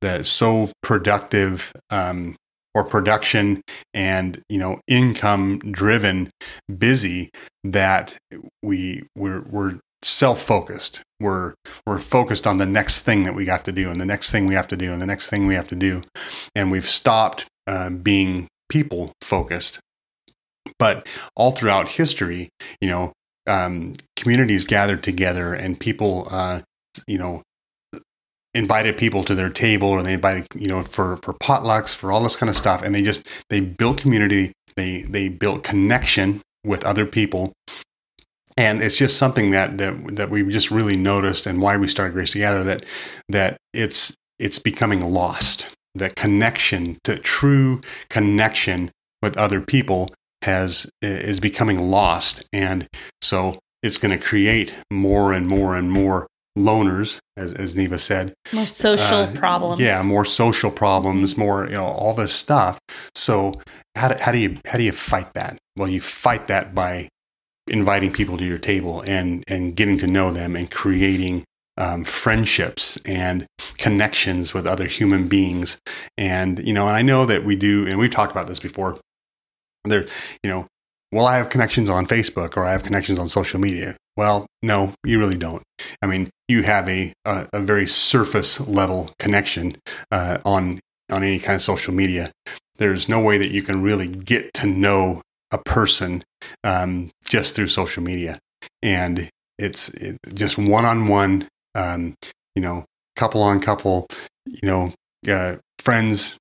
that 0.00 0.26
so 0.26 0.70
productive 0.82 1.72
um, 1.90 2.36
or 2.74 2.84
production 2.84 3.62
and 3.92 4.42
you 4.48 4.58
know 4.58 4.80
income 4.86 5.58
driven 5.58 6.30
busy 6.78 7.30
that 7.64 8.16
we 8.62 9.02
we're 9.16 9.42
we're 9.42 9.80
self-focused. 10.02 11.02
We're 11.18 11.54
we're 11.86 11.98
focused 11.98 12.46
on 12.46 12.58
the 12.58 12.66
next 12.66 13.00
thing 13.00 13.24
that 13.24 13.34
we 13.34 13.44
got 13.44 13.64
to 13.66 13.72
do 13.72 13.90
and 13.90 14.00
the 14.00 14.06
next 14.06 14.30
thing 14.30 14.46
we 14.46 14.54
have 14.54 14.68
to 14.68 14.76
do 14.76 14.92
and 14.92 15.02
the 15.02 15.06
next 15.06 15.28
thing 15.28 15.46
we 15.46 15.54
have 15.54 15.68
to 15.68 15.76
do. 15.76 16.02
And 16.54 16.70
we've 16.70 16.88
stopped 16.88 17.46
uh, 17.66 17.90
being 17.90 18.48
people 18.68 19.12
focused 19.20 19.80
but 20.78 21.08
all 21.34 21.50
throughout 21.50 21.88
history 21.88 22.48
you 22.80 22.88
know 22.88 23.12
um, 23.48 23.94
communities 24.16 24.64
gathered 24.64 25.02
together 25.02 25.54
and 25.54 25.80
people 25.80 26.28
uh, 26.30 26.60
you 27.06 27.18
know 27.18 27.42
invited 28.54 28.96
people 28.96 29.22
to 29.24 29.34
their 29.34 29.50
table 29.50 29.88
or 29.88 30.02
they 30.02 30.14
invited 30.14 30.46
you 30.54 30.66
know 30.66 30.82
for 30.82 31.16
for 31.18 31.34
potlucks 31.34 31.94
for 31.94 32.10
all 32.10 32.22
this 32.22 32.36
kind 32.36 32.50
of 32.50 32.56
stuff. 32.56 32.82
And 32.82 32.94
they 32.94 33.02
just 33.02 33.26
they 33.48 33.60
built 33.60 33.98
community. 33.98 34.52
They 34.76 35.02
they 35.02 35.28
built 35.28 35.62
connection 35.62 36.40
with 36.64 36.84
other 36.84 37.06
people 37.06 37.52
and 38.56 38.82
it's 38.82 38.96
just 38.96 39.16
something 39.16 39.50
that 39.50 39.78
that 39.78 40.16
that 40.16 40.30
we 40.30 40.42
just 40.50 40.70
really 40.70 40.96
noticed 40.96 41.46
and 41.46 41.60
why 41.60 41.76
we 41.76 41.88
started 41.88 42.12
Grace 42.12 42.30
to 42.32 42.38
Gather 42.38 42.64
that 42.64 42.84
that 43.28 43.56
it's 43.72 44.14
it's 44.38 44.58
becoming 44.58 45.00
lost 45.04 45.68
that 45.94 46.16
connection 46.16 46.98
to 47.04 47.18
true 47.18 47.80
connection 48.08 48.90
with 49.22 49.36
other 49.36 49.60
people 49.60 50.10
has 50.42 50.90
is 51.02 51.40
becoming 51.40 51.90
lost 51.90 52.44
and 52.52 52.88
so 53.20 53.58
it's 53.82 53.98
going 53.98 54.16
to 54.16 54.24
create 54.24 54.74
more 54.90 55.32
and 55.32 55.48
more 55.48 55.74
and 55.74 55.90
more 55.90 56.26
loners, 56.58 57.18
as, 57.36 57.52
as 57.54 57.76
Neva 57.76 57.98
said. 57.98 58.34
More 58.52 58.66
social 58.66 59.20
uh, 59.20 59.32
problems. 59.32 59.80
Yeah, 59.80 60.02
more 60.02 60.24
social 60.24 60.70
problems, 60.70 61.36
more 61.36 61.64
you 61.66 61.72
know 61.72 61.84
all 61.84 62.14
this 62.14 62.32
stuff. 62.32 62.78
So 63.14 63.60
how 63.96 64.08
do, 64.08 64.22
how 64.22 64.32
do 64.32 64.38
you 64.38 64.58
how 64.66 64.78
do 64.78 64.84
you 64.84 64.92
fight 64.92 65.32
that? 65.34 65.58
Well, 65.76 65.88
you 65.88 66.00
fight 66.00 66.46
that 66.46 66.74
by 66.74 67.08
inviting 67.70 68.12
people 68.12 68.36
to 68.36 68.44
your 68.44 68.58
table 68.58 69.02
and 69.06 69.44
and 69.48 69.76
getting 69.76 69.96
to 69.98 70.06
know 70.06 70.30
them 70.32 70.56
and 70.56 70.70
creating 70.70 71.44
um, 71.78 72.04
friendships 72.04 72.98
and 73.06 73.46
connections 73.78 74.52
with 74.52 74.66
other 74.66 74.84
human 74.84 75.28
beings. 75.28 75.78
And 76.18 76.58
you 76.66 76.74
know, 76.74 76.86
and 76.86 76.96
I 76.96 77.02
know 77.02 77.24
that 77.24 77.44
we 77.44 77.56
do, 77.56 77.86
and 77.86 77.98
we've 77.98 78.10
talked 78.10 78.32
about 78.32 78.46
this 78.46 78.58
before. 78.58 78.98
There, 79.84 80.06
you 80.42 80.50
know, 80.50 80.66
well, 81.10 81.26
I 81.26 81.38
have 81.38 81.48
connections 81.48 81.88
on 81.88 82.06
Facebook 82.06 82.56
or 82.56 82.64
I 82.64 82.72
have 82.72 82.82
connections 82.82 83.18
on 83.18 83.28
social 83.28 83.58
media. 83.58 83.96
Well, 84.16 84.46
no, 84.62 84.92
you 85.04 85.18
really 85.18 85.38
don't. 85.38 85.62
I 86.02 86.06
mean, 86.06 86.28
you 86.48 86.62
have 86.62 86.88
a 86.88 87.12
a, 87.24 87.48
a 87.54 87.60
very 87.60 87.86
surface 87.86 88.60
level 88.60 89.10
connection 89.18 89.76
uh, 90.10 90.38
on 90.44 90.80
on 91.10 91.24
any 91.24 91.38
kind 91.38 91.56
of 91.56 91.62
social 91.62 91.94
media. 91.94 92.30
There's 92.76 93.08
no 93.08 93.20
way 93.20 93.38
that 93.38 93.50
you 93.50 93.62
can 93.62 93.82
really 93.82 94.08
get 94.08 94.52
to 94.54 94.66
know 94.66 95.22
a 95.52 95.58
person 95.58 96.22
um, 96.64 97.10
just 97.24 97.54
through 97.54 97.68
social 97.68 98.02
media, 98.02 98.38
and 98.82 99.28
it's 99.58 99.88
it, 99.90 100.18
just 100.34 100.58
one 100.58 100.84
on 100.84 101.08
one. 101.08 101.48
You 101.76 102.62
know, 102.62 102.84
couple 103.16 103.42
on 103.42 103.60
couple. 103.60 104.06
You 104.46 104.68
know, 104.68 104.94
uh, 105.28 105.56
friends 105.78 106.36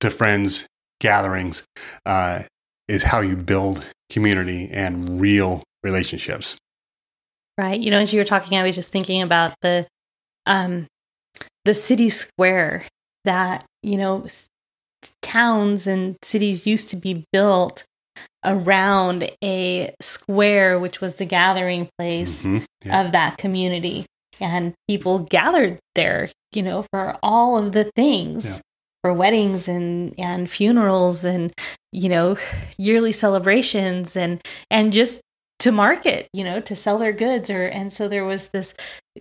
to 0.00 0.10
friends 0.10 0.66
gatherings 1.00 1.64
uh, 2.06 2.42
is 2.88 3.02
how 3.02 3.20
you 3.20 3.36
build 3.36 3.84
community 4.10 4.68
and 4.72 5.20
real 5.20 5.62
relationships. 5.82 6.56
Right. 7.58 7.80
You 7.80 7.90
know, 7.90 7.98
as 7.98 8.12
you 8.12 8.20
were 8.20 8.24
talking, 8.24 8.58
I 8.58 8.62
was 8.62 8.74
just 8.74 8.92
thinking 8.92 9.22
about 9.22 9.54
the 9.60 9.86
um 10.46 10.86
the 11.64 11.74
city 11.74 12.08
square 12.08 12.86
that, 13.24 13.64
you 13.82 13.96
know, 13.96 14.26
towns 15.22 15.86
and 15.86 16.16
cities 16.22 16.66
used 16.66 16.88
to 16.90 16.96
be 16.96 17.24
built 17.32 17.84
around 18.44 19.28
a 19.44 19.92
square 20.00 20.78
which 20.78 21.00
was 21.00 21.16
the 21.16 21.24
gathering 21.24 21.88
place 21.98 22.42
Mhm. 22.44 22.64
Yeah. 22.84 23.02
of 23.06 23.12
that 23.12 23.36
community 23.38 24.06
and 24.40 24.72
people 24.88 25.18
gathered 25.20 25.78
there 25.94 26.28
you 26.52 26.62
know 26.62 26.84
for 26.92 27.16
all 27.22 27.58
of 27.58 27.72
the 27.72 27.84
things 27.94 28.44
Yeah. 28.46 28.58
for 29.02 29.12
weddings 29.12 29.68
and 29.68 30.14
and 30.18 30.48
funerals 30.50 31.24
and 31.24 31.52
you 31.92 32.08
know 32.08 32.36
yearly 32.78 33.12
celebrations 33.12 34.16
and 34.16 34.40
and 34.70 34.92
just 34.92 35.20
to 35.58 35.70
market 35.70 36.26
you 36.32 36.42
know 36.42 36.60
to 36.60 36.74
sell 36.74 36.96
their 36.98 37.12
goods 37.12 37.50
or 37.50 37.66
and 37.66 37.92
so 37.92 38.08
there 38.08 38.24
was 38.24 38.48
this 38.48 38.72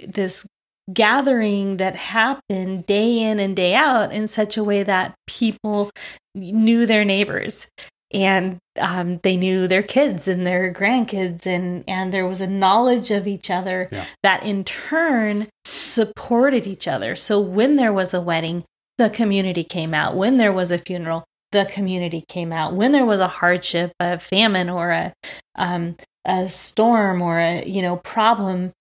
this 0.08 0.46
gathering 0.94 1.78
that 1.78 1.96
happened 1.96 2.86
day 2.86 3.20
in 3.20 3.40
and 3.40 3.56
day 3.56 3.76
out 3.76 4.12
in 4.12 4.28
such 4.28 4.58
a 4.58 4.64
way 4.64 4.82
that 4.82 5.14
people 5.28 5.92
knew 6.34 6.86
their 6.86 7.06
neighbors 7.06 7.68
and 8.12 8.58
um, 8.80 9.20
they 9.24 9.38
knew 9.38 9.68
their 9.68 9.84
kids 9.84 10.28
and 10.28 10.46
their 10.46 10.74
grandkids 10.74 11.46
and 11.46 11.84
and 11.88 12.12
there 12.12 12.28
was 12.28 12.42
a 12.42 12.48
knowledge 12.48 13.12
of 13.12 13.28
each 13.28 13.50
other 13.52 13.88
Yeah. 13.92 14.06
that 14.24 14.44
in 14.44 14.64
turn 14.64 15.48
supported 15.66 16.66
each 16.68 16.88
other 16.88 17.16
so 17.16 17.40
when 17.40 17.76
there 17.76 17.94
was 17.94 18.14
a 18.14 18.22
wedding 18.22 18.64
the 18.98 19.10
community 19.10 19.64
came 19.64 19.94
out 19.94 20.16
when 20.16 20.38
there 20.38 20.52
was 20.54 20.72
a 20.72 20.78
funeral 20.78 21.24
the 21.52 21.66
community 21.66 22.24
came 22.28 22.52
out 22.52 22.74
when 22.74 22.92
there 22.92 23.06
was 23.06 23.20
a 23.20 23.28
hardship 23.28 23.92
a 24.00 24.20
famine 24.20 24.70
or 24.70 24.92
a 24.92 25.14
um, 25.56 25.96
a 26.26 26.50
storm 26.50 27.22
or 27.22 27.40
a 27.40 27.64
you 27.66 27.82
know 27.82 27.98
problem 27.98 28.72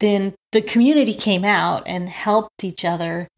then 0.00 0.32
the 0.52 0.62
community 0.62 1.12
came 1.14 1.44
out 1.44 1.82
and 1.86 2.08
helped 2.08 2.64
each 2.64 2.84
other 2.84 3.28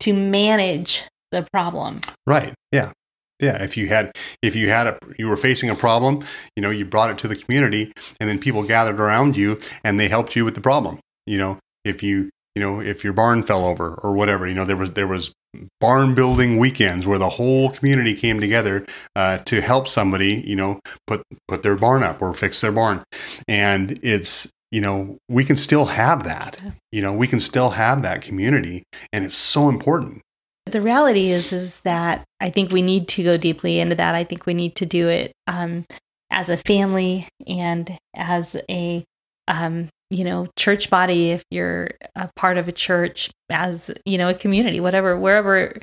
to 0.00 0.12
manage 0.14 1.04
the 1.30 1.46
problem 1.52 2.00
Right. 2.26 2.54
Yeah. 2.72 2.92
Yeah. 3.40 3.62
If 3.62 3.76
you 3.76 3.88
had, 3.88 4.12
if 4.42 4.54
you 4.54 4.68
had 4.68 4.86
a, 4.86 4.98
you 5.18 5.28
were 5.28 5.36
facing 5.36 5.70
a 5.70 5.74
problem, 5.74 6.22
you 6.56 6.62
know, 6.62 6.70
you 6.70 6.84
brought 6.84 7.10
it 7.10 7.18
to 7.18 7.28
the 7.28 7.36
community 7.36 7.92
and 8.20 8.28
then 8.28 8.38
people 8.38 8.62
gathered 8.64 9.00
around 9.00 9.36
you 9.36 9.58
and 9.82 9.98
they 9.98 10.08
helped 10.08 10.36
you 10.36 10.44
with 10.44 10.54
the 10.54 10.60
problem. 10.60 10.98
You 11.26 11.38
know, 11.38 11.58
if 11.84 12.02
you, 12.02 12.30
you 12.54 12.62
know, 12.62 12.80
if 12.80 13.02
your 13.04 13.12
barn 13.12 13.42
fell 13.42 13.64
over 13.64 13.94
or 14.02 14.12
whatever, 14.12 14.46
you 14.46 14.54
know, 14.54 14.64
there 14.64 14.76
was, 14.76 14.92
there 14.92 15.06
was 15.06 15.32
barn 15.80 16.14
building 16.14 16.58
weekends 16.58 17.06
where 17.06 17.18
the 17.18 17.28
whole 17.30 17.70
community 17.70 18.14
came 18.14 18.40
together 18.40 18.84
uh, 19.16 19.38
to 19.38 19.60
help 19.60 19.88
somebody, 19.88 20.42
you 20.46 20.56
know, 20.56 20.80
put, 21.06 21.22
put 21.48 21.62
their 21.62 21.76
barn 21.76 22.02
up 22.02 22.20
or 22.20 22.34
fix 22.34 22.60
their 22.60 22.72
barn. 22.72 23.02
And 23.48 23.98
it's, 24.02 24.50
you 24.70 24.80
know, 24.80 25.18
we 25.28 25.44
can 25.44 25.56
still 25.56 25.86
have 25.86 26.24
that, 26.24 26.58
you 26.92 27.02
know, 27.02 27.12
we 27.12 27.26
can 27.26 27.40
still 27.40 27.70
have 27.70 28.02
that 28.02 28.22
community 28.22 28.84
and 29.12 29.24
it's 29.24 29.34
so 29.34 29.68
important. 29.68 30.22
The 30.72 30.80
reality 30.80 31.30
is 31.30 31.52
is 31.52 31.80
that 31.80 32.24
i 32.40 32.50
think 32.50 32.72
we 32.72 32.82
need 32.82 33.08
to 33.08 33.22
go 33.22 33.36
deeply 33.36 33.78
into 33.80 33.94
that. 33.96 34.14
I 34.14 34.24
think 34.24 34.46
we 34.46 34.54
need 34.54 34.76
to 34.76 34.86
do 34.86 35.08
it 35.08 35.32
um, 35.46 35.84
as 36.30 36.48
a 36.48 36.56
family 36.56 37.26
and 37.46 37.98
as 38.14 38.56
a 38.68 39.04
um, 39.48 39.88
you 40.10 40.24
know 40.24 40.46
church 40.56 40.90
body. 40.90 41.30
If 41.30 41.42
you're 41.50 41.90
a 42.14 42.30
part 42.36 42.58
of 42.58 42.68
a 42.68 42.72
church 42.72 43.30
as 43.50 43.90
you 44.04 44.18
know 44.18 44.28
a 44.28 44.34
community 44.34 44.78
whatever 44.80 45.18
wherever 45.18 45.74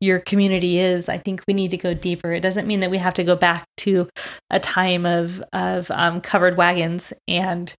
your 0.00 0.20
community 0.20 0.78
is 0.78 1.08
i 1.08 1.18
think 1.18 1.42
we 1.48 1.54
need 1.54 1.72
to 1.72 1.76
go 1.76 1.94
deeper. 1.94 2.32
It 2.32 2.40
doesn't 2.40 2.66
mean 2.66 2.80
that 2.80 2.90
we 2.90 2.98
have 2.98 3.14
to 3.14 3.24
go 3.24 3.36
back 3.36 3.64
to 3.78 4.08
a 4.50 4.60
time 4.60 5.06
of 5.06 5.42
of 5.52 5.90
um, 5.90 6.20
covered 6.20 6.56
wagons 6.56 7.12
and 7.26 7.74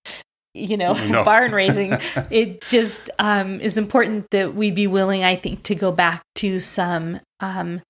you 0.57 0.77
know 0.77 0.93
No. 1.07 1.23
barn 1.25 1.51
raising 1.51 1.93
it 2.29 2.61
just 2.61 3.09
um, 3.19 3.59
is 3.59 3.77
important 3.77 4.29
that 4.31 4.53
we 4.53 4.71
be 4.71 4.87
willing, 4.87 5.23
I 5.23 5.35
think, 5.35 5.63
to 5.63 5.75
go 5.75 5.91
back 5.91 6.21
to 6.35 6.59
some 6.59 7.19
um, 7.39 7.81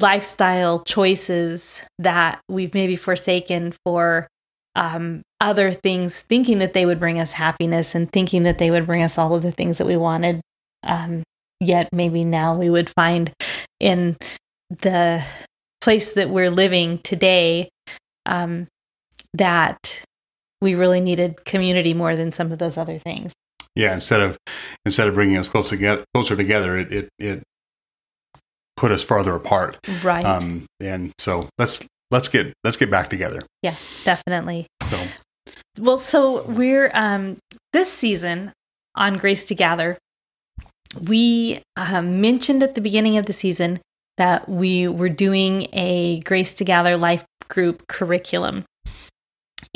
lifestyle 0.00 0.82
choices 0.84 1.82
that 1.98 2.40
we've 2.48 2.74
maybe 2.74 2.96
forsaken 2.96 3.74
for 3.84 4.28
um, 4.74 5.22
other 5.40 5.70
things, 5.70 6.22
thinking 6.22 6.58
that 6.58 6.74
they 6.74 6.86
would 6.86 7.00
bring 7.00 7.18
us 7.18 7.32
happiness 7.32 7.94
and 7.94 8.10
thinking 8.12 8.44
that 8.44 8.58
they 8.58 8.70
would 8.70 8.86
bring 8.86 9.02
us 9.02 9.18
all 9.18 9.34
of 9.34 9.42
the 9.42 9.52
things 9.52 9.78
that 9.78 9.86
we 9.86 9.96
wanted. 9.96 10.40
Um, 10.82 11.22
yet 11.60 11.88
maybe 11.92 12.24
now 12.24 12.56
we 12.56 12.70
would 12.70 12.90
find 12.90 13.32
in 13.80 14.16
the 14.68 15.24
place 15.80 16.12
that 16.12 16.30
we're 16.30 16.50
living 16.50 16.98
today 16.98 17.70
um, 18.26 18.66
that 19.34 20.04
we 20.60 20.74
really 20.74 21.00
needed 21.00 21.44
community 21.44 21.94
more 21.94 22.16
than 22.16 22.32
some 22.32 22.50
of 22.52 22.58
those 22.58 22.76
other 22.78 22.98
things. 22.98 23.32
yeah 23.74 23.92
instead 23.94 24.20
of 24.20 24.36
instead 24.84 25.08
of 25.08 25.14
bringing 25.14 25.36
us 25.36 25.48
closer 25.48 25.70
together 25.76 26.04
closer 26.14 26.36
together 26.36 26.78
it 26.78 26.92
it, 26.92 27.08
it 27.18 27.42
put 28.76 28.90
us 28.90 29.02
farther 29.04 29.34
apart 29.34 29.78
Right. 30.02 30.24
um 30.24 30.66
and 30.80 31.12
so 31.18 31.48
let's 31.58 31.80
let's 32.10 32.28
get 32.28 32.52
let's 32.64 32.76
get 32.76 32.90
back 32.90 33.08
together 33.10 33.42
yeah, 33.62 33.74
definitely. 34.04 34.66
so 34.88 34.98
Well, 35.80 35.98
so 35.98 36.44
we're 36.46 36.90
um 36.94 37.38
this 37.72 37.92
season 37.92 38.52
on 38.94 39.18
Grace 39.18 39.44
to 39.44 39.54
Gather, 39.54 39.98
we 41.08 41.60
um, 41.76 42.20
mentioned 42.22 42.62
at 42.62 42.74
the 42.74 42.80
beginning 42.80 43.18
of 43.18 43.26
the 43.26 43.32
season 43.34 43.78
that 44.16 44.48
we 44.48 44.88
were 44.88 45.10
doing 45.10 45.66
a 45.74 46.20
Grace 46.20 46.54
to 46.54 46.64
Gather 46.64 46.96
life 46.96 47.24
group 47.48 47.86
curriculum. 47.88 48.64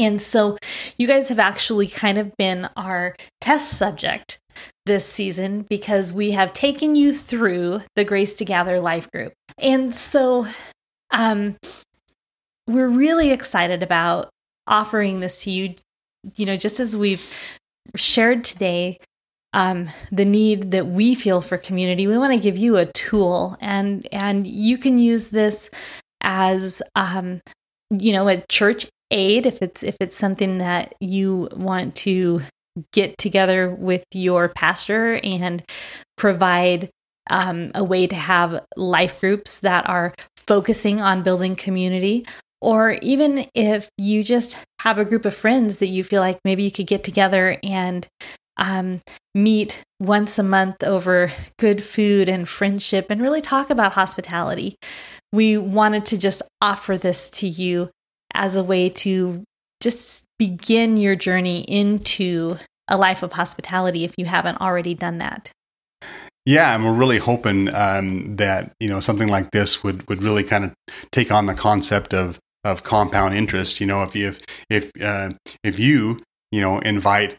And 0.00 0.20
so 0.20 0.56
you 0.96 1.06
guys 1.06 1.28
have 1.28 1.38
actually 1.38 1.86
kind 1.86 2.16
of 2.18 2.36
been 2.36 2.68
our 2.76 3.14
test 3.40 3.76
subject 3.76 4.38
this 4.86 5.04
season 5.04 5.66
because 5.68 6.12
we 6.12 6.30
have 6.32 6.52
taken 6.52 6.96
you 6.96 7.14
through 7.14 7.82
the 7.94 8.04
Grace 8.04 8.34
to 8.34 8.44
Gather 8.44 8.80
life 8.80 9.10
group. 9.10 9.32
And 9.58 9.94
so 9.94 10.46
um, 11.10 11.56
we're 12.66 12.88
really 12.88 13.30
excited 13.30 13.82
about 13.82 14.30
offering 14.66 15.20
this 15.20 15.44
to 15.44 15.50
you. 15.50 15.74
You 16.34 16.46
know, 16.46 16.56
just 16.56 16.80
as 16.80 16.96
we've 16.96 17.30
shared 17.94 18.44
today, 18.44 18.98
um, 19.52 19.88
the 20.12 20.24
need 20.24 20.70
that 20.70 20.86
we 20.86 21.14
feel 21.14 21.40
for 21.40 21.58
community, 21.58 22.06
we 22.06 22.16
want 22.16 22.32
to 22.32 22.38
give 22.38 22.56
you 22.56 22.76
a 22.76 22.86
tool, 22.86 23.56
and 23.60 24.06
and 24.12 24.46
you 24.46 24.78
can 24.78 24.98
use 24.98 25.30
this 25.30 25.70
as 26.20 26.82
um, 26.94 27.40
you 27.90 28.12
know 28.12 28.28
a 28.28 28.36
church 28.48 28.86
aid 29.10 29.46
if 29.46 29.62
it's 29.62 29.82
if 29.82 29.96
it's 30.00 30.16
something 30.16 30.58
that 30.58 30.94
you 31.00 31.48
want 31.52 31.94
to 31.94 32.42
get 32.92 33.18
together 33.18 33.70
with 33.70 34.04
your 34.14 34.48
pastor 34.48 35.20
and 35.24 35.62
provide 36.16 36.88
um, 37.28 37.70
a 37.74 37.84
way 37.84 38.06
to 38.06 38.16
have 38.16 38.64
life 38.76 39.20
groups 39.20 39.60
that 39.60 39.88
are 39.88 40.14
focusing 40.46 41.00
on 41.00 41.22
building 41.22 41.56
community 41.56 42.26
or 42.60 42.92
even 43.02 43.46
if 43.54 43.88
you 43.96 44.22
just 44.22 44.56
have 44.80 44.98
a 44.98 45.04
group 45.04 45.24
of 45.24 45.34
friends 45.34 45.78
that 45.78 45.88
you 45.88 46.04
feel 46.04 46.20
like 46.20 46.38
maybe 46.44 46.62
you 46.62 46.70
could 46.70 46.86
get 46.86 47.04
together 47.04 47.56
and 47.62 48.06
um, 48.56 49.00
meet 49.34 49.82
once 49.98 50.38
a 50.38 50.42
month 50.42 50.82
over 50.84 51.32
good 51.58 51.82
food 51.82 52.28
and 52.28 52.48
friendship 52.48 53.06
and 53.10 53.22
really 53.22 53.40
talk 53.40 53.70
about 53.70 53.92
hospitality. 53.92 54.76
We 55.32 55.56
wanted 55.56 56.04
to 56.06 56.18
just 56.18 56.42
offer 56.60 56.98
this 56.98 57.30
to 57.30 57.48
you 57.48 57.90
as 58.40 58.56
a 58.56 58.64
way 58.64 58.88
to 58.88 59.44
just 59.80 60.24
begin 60.38 60.96
your 60.96 61.14
journey 61.14 61.60
into 61.60 62.56
a 62.88 62.96
life 62.96 63.22
of 63.22 63.32
hospitality 63.32 64.02
if 64.02 64.14
you 64.16 64.24
haven't 64.24 64.60
already 64.60 64.94
done 64.94 65.18
that. 65.18 65.52
Yeah, 66.46 66.74
and 66.74 66.84
we're 66.84 66.94
really 66.94 67.18
hoping 67.18 67.72
um, 67.74 68.36
that 68.36 68.72
you 68.80 68.88
know 68.88 68.98
something 68.98 69.28
like 69.28 69.50
this 69.50 69.84
would 69.84 70.08
would 70.08 70.24
really 70.24 70.42
kind 70.42 70.64
of 70.64 70.72
take 71.12 71.30
on 71.30 71.46
the 71.46 71.54
concept 71.54 72.14
of 72.14 72.38
of 72.64 72.82
compound 72.82 73.34
interest. 73.34 73.78
You 73.78 73.86
know, 73.86 74.02
if 74.02 74.16
you 74.16 74.28
if 74.28 74.40
if 74.70 74.90
uh, 75.02 75.30
if 75.62 75.78
you 75.78 76.20
you 76.50 76.62
know 76.62 76.78
invite 76.78 77.36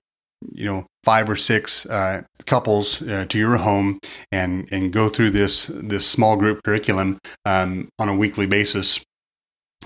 you 0.51 0.65
know 0.65 0.85
five 1.03 1.29
or 1.29 1.35
six 1.35 1.87
uh, 1.87 2.21
couples 2.45 3.01
uh, 3.01 3.25
to 3.27 3.39
your 3.39 3.57
home 3.57 3.99
and 4.31 4.71
and 4.71 4.93
go 4.93 5.09
through 5.09 5.31
this 5.31 5.65
this 5.73 6.07
small 6.07 6.37
group 6.37 6.61
curriculum 6.63 7.17
um, 7.45 7.89
on 7.99 8.07
a 8.07 8.15
weekly 8.15 8.45
basis, 8.45 9.01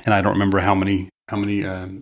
and 0.06 0.14
I 0.14 0.22
don't 0.22 0.34
remember 0.34 0.60
how 0.60 0.76
many 0.76 1.10
how 1.28 1.38
many 1.38 1.66
um, 1.66 2.02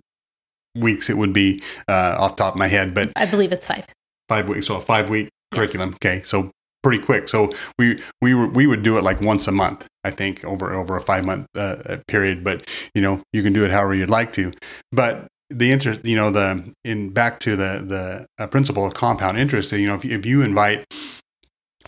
weeks 0.74 1.10
it 1.10 1.16
would 1.16 1.32
be 1.32 1.62
uh, 1.88 2.16
off 2.18 2.36
top 2.36 2.54
of 2.54 2.58
my 2.58 2.68
head, 2.68 2.94
but 2.94 3.12
I 3.16 3.26
believe 3.26 3.52
it's 3.52 3.66
five. 3.66 3.86
Five 4.28 4.48
weeks, 4.48 4.66
so 4.66 4.76
a 4.76 4.80
five 4.80 5.10
week 5.10 5.30
curriculum. 5.52 5.94
Okay, 5.94 6.22
so 6.22 6.50
pretty 6.82 7.02
quick. 7.02 7.28
So 7.28 7.52
we 7.78 8.00
we 8.20 8.34
were, 8.34 8.46
we 8.48 8.66
would 8.66 8.82
do 8.82 8.96
it 8.98 9.02
like 9.02 9.20
once 9.20 9.48
a 9.48 9.52
month, 9.52 9.86
I 10.04 10.10
think, 10.10 10.44
over 10.44 10.72
over 10.72 10.96
a 10.96 11.00
five 11.00 11.24
month 11.24 11.46
uh, 11.56 11.76
uh, 11.86 11.96
period. 12.06 12.44
But 12.44 12.70
you 12.94 13.02
know, 13.02 13.22
you 13.32 13.42
can 13.42 13.52
do 13.52 13.64
it 13.64 13.70
however 13.70 13.94
you'd 13.94 14.10
like 14.10 14.32
to. 14.34 14.52
But 14.92 15.26
the 15.50 15.72
interest, 15.72 16.04
you 16.04 16.16
know, 16.16 16.30
the 16.30 16.72
in 16.84 17.10
back 17.10 17.40
to 17.40 17.56
the 17.56 17.82
the 17.84 18.26
uh, 18.42 18.46
principle 18.46 18.86
of 18.86 18.94
compound 18.94 19.38
interest. 19.38 19.72
You 19.72 19.86
know, 19.86 19.94
if 19.94 20.04
if 20.04 20.24
you 20.24 20.42
invite 20.42 20.84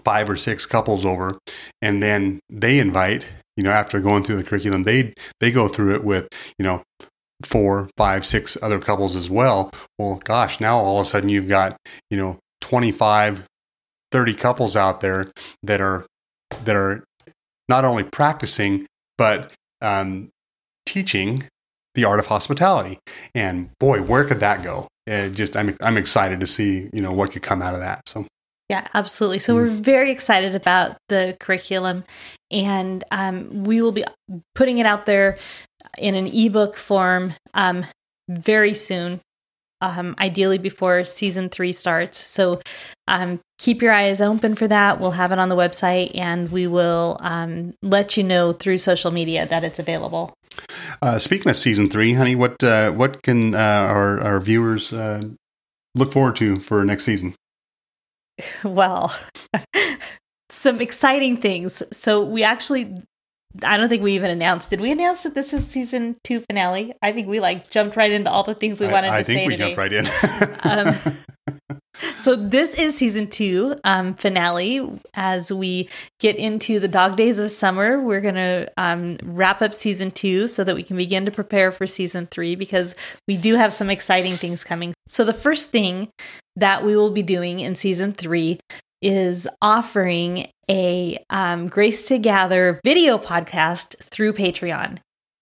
five 0.04 0.28
or 0.28 0.36
six 0.36 0.66
couples 0.66 1.04
over, 1.04 1.38
and 1.80 2.02
then 2.02 2.40
they 2.50 2.78
invite, 2.78 3.26
you 3.56 3.62
know, 3.62 3.70
after 3.70 4.00
going 4.00 4.22
through 4.22 4.36
the 4.36 4.44
curriculum, 4.44 4.82
they 4.82 5.14
they 5.40 5.50
go 5.50 5.68
through 5.68 5.94
it 5.94 6.04
with 6.04 6.28
you 6.58 6.64
know 6.64 6.82
four, 7.44 7.90
five, 7.96 8.24
six 8.24 8.56
other 8.62 8.78
couples 8.78 9.14
as 9.14 9.30
well. 9.30 9.70
Well, 9.98 10.20
gosh, 10.24 10.60
now 10.60 10.78
all 10.78 11.00
of 11.00 11.06
a 11.06 11.08
sudden 11.08 11.28
you've 11.28 11.48
got, 11.48 11.76
you 12.10 12.16
know, 12.16 12.38
25, 12.60 13.46
30 14.12 14.34
couples 14.34 14.76
out 14.76 15.00
there 15.00 15.26
that 15.62 15.80
are, 15.80 16.06
that 16.64 16.76
are 16.76 17.04
not 17.68 17.84
only 17.84 18.04
practicing, 18.04 18.86
but 19.18 19.52
um, 19.82 20.30
teaching 20.86 21.44
the 21.94 22.04
art 22.04 22.18
of 22.18 22.26
hospitality. 22.26 22.98
And 23.34 23.70
boy, 23.78 24.02
where 24.02 24.24
could 24.24 24.40
that 24.40 24.62
go? 24.62 24.88
It 25.06 25.30
just, 25.30 25.56
I'm, 25.56 25.76
I'm 25.80 25.96
excited 25.96 26.40
to 26.40 26.46
see, 26.46 26.88
you 26.92 27.02
know, 27.02 27.10
what 27.10 27.32
could 27.32 27.42
come 27.42 27.62
out 27.62 27.74
of 27.74 27.80
that. 27.80 28.08
So. 28.08 28.26
Yeah, 28.68 28.86
absolutely. 28.94 29.38
So 29.38 29.54
mm. 29.54 29.56
we're 29.56 29.68
very 29.68 30.10
excited 30.10 30.56
about 30.56 30.96
the 31.08 31.36
curriculum, 31.38 32.04
and 32.50 33.04
um, 33.10 33.64
we 33.64 33.80
will 33.80 33.92
be 33.92 34.04
putting 34.54 34.78
it 34.78 34.86
out 34.86 35.06
there 35.06 35.38
in 35.98 36.14
an 36.14 36.26
ebook 36.26 36.74
form 36.74 37.34
um, 37.54 37.86
very 38.28 38.74
soon, 38.74 39.20
um, 39.80 40.14
ideally 40.18 40.58
before 40.58 41.04
season 41.04 41.48
three 41.48 41.72
starts. 41.72 42.18
So 42.18 42.60
um, 43.08 43.40
keep 43.58 43.82
your 43.82 43.92
eyes 43.92 44.20
open 44.20 44.54
for 44.54 44.68
that. 44.68 45.00
We'll 45.00 45.12
have 45.12 45.32
it 45.32 45.38
on 45.38 45.48
the 45.48 45.56
website 45.56 46.16
and 46.16 46.50
we 46.50 46.66
will 46.66 47.18
um, 47.20 47.74
let 47.82 48.16
you 48.16 48.22
know 48.22 48.52
through 48.52 48.78
social 48.78 49.10
media 49.10 49.46
that 49.46 49.64
it's 49.64 49.78
available. 49.78 50.34
Uh, 51.02 51.18
speaking 51.18 51.50
of 51.50 51.56
season 51.56 51.88
three, 51.88 52.14
honey, 52.14 52.34
what 52.34 52.62
uh, 52.62 52.90
what 52.92 53.22
can 53.22 53.54
uh, 53.54 53.58
our, 53.58 54.20
our 54.20 54.40
viewers 54.40 54.92
uh, 54.92 55.22
look 55.94 56.12
forward 56.12 56.36
to 56.36 56.60
for 56.60 56.84
next 56.84 57.04
season? 57.04 57.34
Well, 58.64 59.16
some 60.50 60.80
exciting 60.80 61.36
things. 61.36 61.82
So 61.92 62.22
we 62.22 62.42
actually 62.42 62.94
I 63.64 63.76
don't 63.76 63.88
think 63.88 64.02
we 64.02 64.12
even 64.12 64.30
announced. 64.30 64.70
Did 64.70 64.80
we 64.80 64.92
announce 64.92 65.22
that 65.22 65.34
this 65.34 65.54
is 65.54 65.66
season 65.66 66.16
two 66.22 66.40
finale? 66.40 66.92
I 67.02 67.12
think 67.12 67.28
we 67.28 67.40
like 67.40 67.70
jumped 67.70 67.96
right 67.96 68.10
into 68.10 68.30
all 68.30 68.42
the 68.42 68.54
things 68.54 68.80
we 68.80 68.86
wanted 68.86 69.08
I, 69.08 69.16
I 69.16 69.22
to 69.22 69.24
say 69.24 69.48
today. 69.48 69.72
I 69.72 69.74
think 69.74 69.78
we 69.78 70.06
jumped 70.06 70.62
right 70.64 70.72
in. 70.72 71.08
um, 71.14 71.16
so 72.26 72.34
this 72.34 72.74
is 72.74 72.96
season 72.96 73.28
two 73.28 73.76
um, 73.84 74.12
finale. 74.12 74.80
As 75.14 75.52
we 75.52 75.88
get 76.18 76.34
into 76.34 76.80
the 76.80 76.88
dog 76.88 77.16
days 77.16 77.38
of 77.38 77.52
summer, 77.52 78.00
we're 78.02 78.20
gonna 78.20 78.66
um, 78.76 79.16
wrap 79.22 79.62
up 79.62 79.72
season 79.72 80.10
two 80.10 80.48
so 80.48 80.64
that 80.64 80.74
we 80.74 80.82
can 80.82 80.96
begin 80.96 81.24
to 81.26 81.30
prepare 81.30 81.70
for 81.70 81.86
season 81.86 82.26
three 82.26 82.56
because 82.56 82.96
we 83.28 83.36
do 83.36 83.54
have 83.54 83.72
some 83.72 83.90
exciting 83.90 84.36
things 84.36 84.64
coming. 84.64 84.92
So 85.06 85.22
the 85.22 85.32
first 85.32 85.70
thing 85.70 86.08
that 86.56 86.84
we 86.84 86.96
will 86.96 87.12
be 87.12 87.22
doing 87.22 87.60
in 87.60 87.76
season 87.76 88.10
three 88.10 88.58
is 89.00 89.46
offering 89.62 90.48
a 90.68 91.24
um, 91.30 91.68
Grace 91.68 92.08
to 92.08 92.18
Gather 92.18 92.80
video 92.82 93.18
podcast 93.18 94.02
through 94.02 94.32
Patreon. 94.32 94.98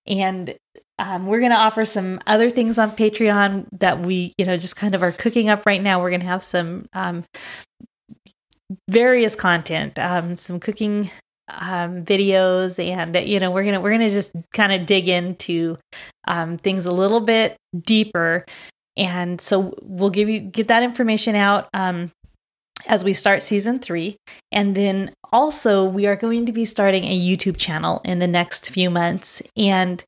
And 0.06 0.54
um, 0.98 1.26
we're 1.26 1.40
going 1.40 1.50
to 1.50 1.58
offer 1.58 1.84
some 1.84 2.20
other 2.26 2.50
things 2.50 2.78
on 2.78 2.92
Patreon 2.92 3.66
that 3.80 4.00
we, 4.00 4.32
you 4.38 4.44
know, 4.44 4.56
just 4.56 4.76
kind 4.76 4.94
of 4.94 5.02
are 5.02 5.12
cooking 5.12 5.48
up 5.48 5.66
right 5.66 5.82
now. 5.82 6.00
We're 6.00 6.10
going 6.10 6.20
to 6.20 6.26
have 6.26 6.44
some 6.44 6.86
um, 6.92 7.24
various 8.88 9.34
content, 9.34 9.98
um, 9.98 10.36
some 10.36 10.60
cooking 10.60 11.10
um, 11.60 12.04
videos, 12.04 12.82
and 12.82 13.14
you 13.28 13.40
know, 13.40 13.50
we're 13.50 13.64
gonna 13.64 13.80
we're 13.80 13.90
gonna 13.90 14.08
just 14.08 14.32
kind 14.52 14.72
of 14.72 14.86
dig 14.86 15.08
into 15.08 15.76
um, 16.26 16.56
things 16.56 16.86
a 16.86 16.92
little 16.92 17.20
bit 17.20 17.56
deeper. 17.78 18.44
And 18.96 19.40
so 19.40 19.74
we'll 19.82 20.10
give 20.10 20.28
you 20.28 20.40
get 20.40 20.68
that 20.68 20.82
information 20.82 21.34
out. 21.34 21.68
Um, 21.74 22.12
as 22.86 23.04
we 23.04 23.12
start 23.12 23.42
season 23.42 23.78
three. 23.78 24.16
And 24.52 24.74
then 24.74 25.12
also, 25.32 25.84
we 25.84 26.06
are 26.06 26.16
going 26.16 26.46
to 26.46 26.52
be 26.52 26.64
starting 26.64 27.04
a 27.04 27.18
YouTube 27.18 27.56
channel 27.56 28.00
in 28.04 28.18
the 28.18 28.26
next 28.26 28.70
few 28.70 28.90
months. 28.90 29.42
And 29.56 30.04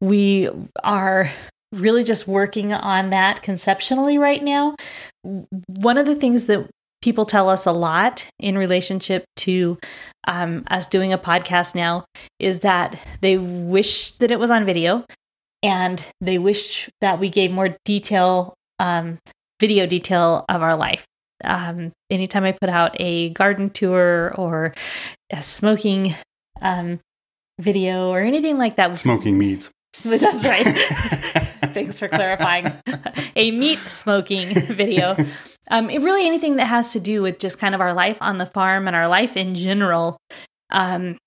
we 0.00 0.48
are 0.82 1.30
really 1.72 2.04
just 2.04 2.26
working 2.26 2.72
on 2.72 3.08
that 3.08 3.42
conceptually 3.42 4.18
right 4.18 4.42
now. 4.42 4.74
One 5.22 5.98
of 5.98 6.06
the 6.06 6.16
things 6.16 6.46
that 6.46 6.68
people 7.02 7.24
tell 7.24 7.48
us 7.48 7.66
a 7.66 7.72
lot 7.72 8.28
in 8.38 8.58
relationship 8.58 9.24
to 9.36 9.78
um, 10.28 10.64
us 10.70 10.86
doing 10.86 11.12
a 11.12 11.18
podcast 11.18 11.74
now 11.74 12.04
is 12.38 12.60
that 12.60 12.98
they 13.20 13.38
wish 13.38 14.12
that 14.12 14.30
it 14.30 14.38
was 14.38 14.50
on 14.50 14.64
video 14.64 15.04
and 15.62 16.04
they 16.20 16.38
wish 16.38 16.90
that 17.00 17.18
we 17.18 17.28
gave 17.28 17.50
more 17.50 17.76
detail 17.84 18.54
um, 18.78 19.18
video 19.60 19.86
detail 19.86 20.44
of 20.48 20.62
our 20.62 20.74
life 20.74 21.04
um, 21.44 21.92
anytime 22.10 22.44
I 22.44 22.52
put 22.52 22.68
out 22.68 22.96
a 23.00 23.30
garden 23.30 23.70
tour 23.70 24.32
or 24.36 24.74
a 25.30 25.42
smoking 25.42 26.14
um, 26.60 27.00
video 27.60 28.10
or 28.10 28.20
anything 28.20 28.58
like 28.58 28.76
that. 28.76 28.96
Smoking 28.96 29.38
meats. 29.38 29.70
That's 30.04 30.44
right. 30.44 30.66
Thanks 31.72 31.98
for 31.98 32.08
clarifying. 32.08 32.66
a 33.36 33.50
meat 33.50 33.78
smoking 33.78 34.48
video. 34.54 35.16
Um, 35.70 35.90
it 35.90 36.00
really 36.00 36.26
anything 36.26 36.56
that 36.56 36.66
has 36.66 36.92
to 36.92 37.00
do 37.00 37.22
with 37.22 37.38
just 37.38 37.58
kind 37.58 37.74
of 37.74 37.80
our 37.80 37.92
life 37.92 38.18
on 38.20 38.38
the 38.38 38.46
farm 38.46 38.86
and 38.86 38.96
our 38.96 39.08
life 39.08 39.36
in 39.36 39.54
general. 39.54 40.16
Um, 40.70 41.18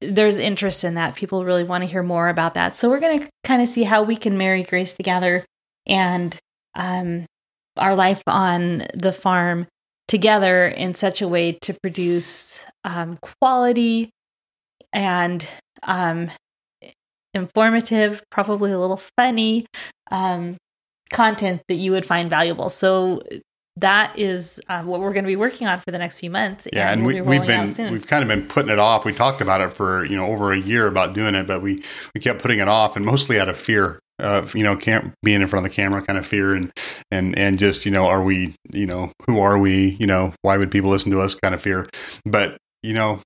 there's 0.00 0.38
interest 0.38 0.84
in 0.84 0.94
that. 0.94 1.14
People 1.14 1.44
really 1.44 1.64
want 1.64 1.82
to 1.84 1.90
hear 1.90 2.02
more 2.02 2.28
about 2.28 2.54
that. 2.54 2.76
So 2.76 2.88
we're 2.88 3.00
going 3.00 3.20
to 3.20 3.28
kind 3.44 3.62
of 3.62 3.68
see 3.68 3.84
how 3.84 4.02
we 4.02 4.16
can 4.16 4.36
marry 4.36 4.62
Grace 4.64 4.94
to 4.94 5.02
Gather 5.02 5.44
and 5.86 6.36
um, 6.74 7.26
our 7.76 7.94
life 7.94 8.22
on 8.26 8.84
the 8.94 9.12
farm 9.12 9.66
together 10.08 10.66
in 10.66 10.94
such 10.94 11.22
a 11.22 11.28
way 11.28 11.52
to 11.52 11.74
produce 11.82 12.64
um, 12.84 13.18
quality 13.40 14.10
and 14.92 15.48
um, 15.84 16.30
informative, 17.34 18.22
probably 18.30 18.72
a 18.72 18.78
little 18.78 19.00
funny 19.16 19.66
um, 20.10 20.56
content 21.12 21.62
that 21.68 21.76
you 21.76 21.92
would 21.92 22.04
find 22.04 22.28
valuable. 22.28 22.68
So 22.68 23.22
that 23.76 24.18
is 24.18 24.60
uh, 24.68 24.82
what 24.82 25.00
we're 25.00 25.12
going 25.12 25.24
to 25.24 25.28
be 25.28 25.36
working 25.36 25.66
on 25.66 25.80
for 25.80 25.90
the 25.90 25.98
next 25.98 26.20
few 26.20 26.30
months. 26.30 26.68
Yeah, 26.72 26.92
and, 26.92 27.06
we'll 27.06 27.24
we, 27.24 27.38
we've 27.38 27.46
been 27.46 27.66
we've 27.90 28.06
kind 28.06 28.22
of 28.22 28.28
been 28.28 28.46
putting 28.46 28.70
it 28.70 28.78
off. 28.78 29.04
We 29.04 29.12
talked 29.12 29.40
about 29.40 29.60
it 29.60 29.72
for 29.72 30.04
you 30.04 30.16
know 30.16 30.26
over 30.26 30.52
a 30.52 30.58
year 30.58 30.86
about 30.86 31.14
doing 31.14 31.34
it, 31.34 31.46
but 31.46 31.62
we 31.62 31.82
we 32.14 32.20
kept 32.20 32.42
putting 32.42 32.58
it 32.58 32.68
off, 32.68 32.96
and 32.96 33.06
mostly 33.06 33.40
out 33.40 33.48
of 33.48 33.56
fear 33.56 33.98
of 34.18 34.54
you 34.54 34.62
know 34.62 34.76
can't 34.76 35.14
being 35.22 35.42
in 35.42 35.48
front 35.48 35.66
of 35.66 35.72
the 35.72 35.74
camera, 35.74 36.02
kind 36.02 36.18
of 36.18 36.26
fear, 36.26 36.54
and 36.54 36.72
and 37.10 37.36
and 37.38 37.58
just 37.58 37.84
you 37.84 37.90
know 37.90 38.06
are 38.06 38.22
we 38.22 38.54
you 38.72 38.86
know 38.86 39.10
who 39.26 39.40
are 39.40 39.58
we? 39.58 39.96
You 40.00 40.06
know 40.06 40.34
why 40.42 40.56
would 40.56 40.70
people 40.70 40.90
listen 40.90 41.10
to 41.12 41.20
us? 41.20 41.34
Kind 41.34 41.54
of 41.54 41.62
fear, 41.62 41.88
but 42.24 42.56
you 42.82 42.94
know 42.94 43.20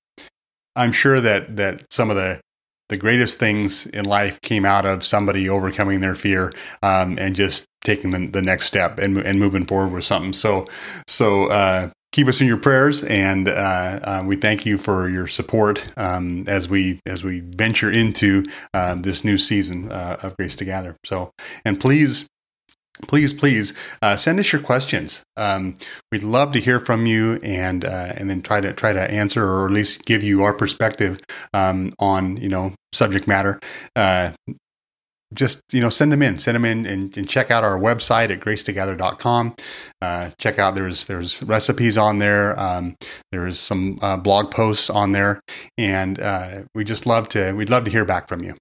I'm 0.76 0.92
sure 0.92 1.20
that 1.20 1.56
that 1.56 1.84
some 1.90 2.10
of 2.10 2.16
the 2.16 2.40
the 2.88 2.96
greatest 2.96 3.38
things 3.38 3.86
in 3.86 4.04
life 4.04 4.40
came 4.42 4.64
out 4.64 4.86
of 4.86 5.04
somebody 5.04 5.48
overcoming 5.48 6.00
their 6.00 6.14
fear 6.14 6.52
um, 6.82 7.18
and 7.18 7.34
just 7.34 7.64
taking 7.82 8.10
the, 8.10 8.26
the 8.26 8.42
next 8.42 8.66
step 8.66 8.98
and, 8.98 9.18
and 9.18 9.40
moving 9.40 9.66
forward 9.66 9.92
with 9.92 10.04
something. 10.04 10.32
So, 10.32 10.66
so 11.08 11.46
uh, 11.46 11.90
keep 12.16 12.28
us 12.28 12.40
in 12.40 12.46
your 12.46 12.56
prayers, 12.56 13.04
and 13.04 13.46
uh, 13.46 13.52
uh, 14.02 14.22
we 14.24 14.36
thank 14.36 14.64
you 14.64 14.78
for 14.78 15.06
your 15.10 15.26
support 15.26 15.86
um, 15.98 16.44
as 16.48 16.66
we 16.66 16.98
as 17.04 17.22
we 17.22 17.40
venture 17.40 17.92
into 17.92 18.42
uh, 18.72 18.94
this 18.94 19.22
new 19.22 19.36
season 19.36 19.92
uh, 19.92 20.16
of 20.22 20.34
Grace 20.38 20.56
to 20.56 20.64
Gather. 20.64 20.96
So, 21.04 21.30
and 21.66 21.78
please 21.78 22.26
please 23.02 23.34
please 23.34 23.74
uh, 24.00 24.16
send 24.16 24.40
us 24.40 24.50
your 24.50 24.62
questions 24.62 25.22
um, 25.36 25.74
we'd 26.10 26.22
love 26.22 26.50
to 26.54 26.58
hear 26.58 26.80
from 26.80 27.04
you 27.04 27.38
and 27.42 27.84
uh, 27.84 28.14
and 28.16 28.30
then 28.30 28.40
try 28.40 28.58
to 28.58 28.72
try 28.72 28.94
to 28.94 29.10
answer 29.10 29.44
or 29.44 29.66
at 29.66 29.72
least 29.72 30.06
give 30.06 30.22
you 30.22 30.42
our 30.42 30.54
perspective 30.54 31.20
um, 31.52 31.92
on 31.98 32.38
you 32.38 32.48
know 32.48 32.72
subject 32.94 33.28
matter 33.28 33.60
just 35.34 35.60
you 35.72 35.80
know 35.80 35.90
send 35.90 36.12
them 36.12 36.22
in 36.22 36.38
send 36.38 36.54
them 36.54 36.64
in 36.64 36.86
and, 36.86 37.16
and 37.16 37.28
check 37.28 37.50
out 37.50 37.64
our 37.64 37.78
website 37.78 38.30
at 38.30 38.38
gracetogather.com 38.38 39.54
uh, 40.02 40.30
check 40.38 40.58
out 40.58 40.74
there's 40.74 41.06
there's 41.06 41.42
recipes 41.42 41.96
on 41.98 42.18
there. 42.18 42.58
Um, 42.58 42.96
there's 43.32 43.58
some 43.58 43.98
uh, 44.02 44.16
blog 44.16 44.50
posts 44.50 44.90
on 44.90 45.12
there. 45.12 45.40
And 45.78 46.20
uh, 46.20 46.62
we 46.74 46.84
just 46.84 47.06
love 47.06 47.28
to 47.30 47.52
we'd 47.52 47.70
love 47.70 47.84
to 47.84 47.90
hear 47.90 48.04
back 48.04 48.28
from 48.28 48.42
you. 48.42 48.54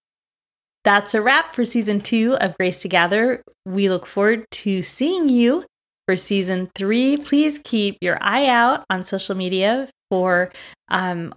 That's 0.83 1.15
a 1.15 1.21
wrap 1.21 1.55
for 1.55 1.65
season 1.65 2.01
two 2.01 2.37
of 2.41 2.55
Grace 2.57 2.79
to 2.79 2.87
Gather. 2.87 3.43
We 3.65 3.89
look 3.89 4.05
forward 4.05 4.45
to 4.51 4.81
seeing 4.81 5.29
you 5.29 5.65
for 6.07 6.15
season 6.15 6.69
three. 6.75 7.17
Please 7.17 7.59
keep 7.63 7.97
your 8.01 8.17
eye 8.21 8.47
out 8.47 8.85
on 8.89 9.03
social 9.03 9.35
media 9.35 9.89
for 10.11 10.51
um, 10.89 11.33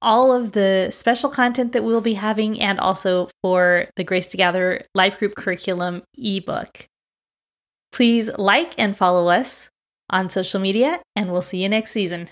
all 0.00 0.32
of 0.32 0.52
the 0.52 0.88
special 0.90 1.30
content 1.30 1.72
that 1.72 1.84
we'll 1.84 2.00
be 2.00 2.14
having 2.14 2.60
and 2.60 2.78
also 2.80 3.28
for 3.42 3.86
the 3.96 4.04
Grace 4.04 4.26
to 4.28 4.36
Gather 4.36 4.82
Life 4.94 5.18
Group 5.18 5.34
Curriculum 5.34 6.02
ebook. 6.16 6.88
Please 7.92 8.30
like 8.36 8.74
and 8.78 8.96
follow 8.96 9.28
us 9.28 9.70
on 10.10 10.28
social 10.28 10.60
media, 10.60 11.00
and 11.14 11.30
we'll 11.30 11.42
see 11.42 11.62
you 11.62 11.68
next 11.68 11.92
season. 11.92 12.28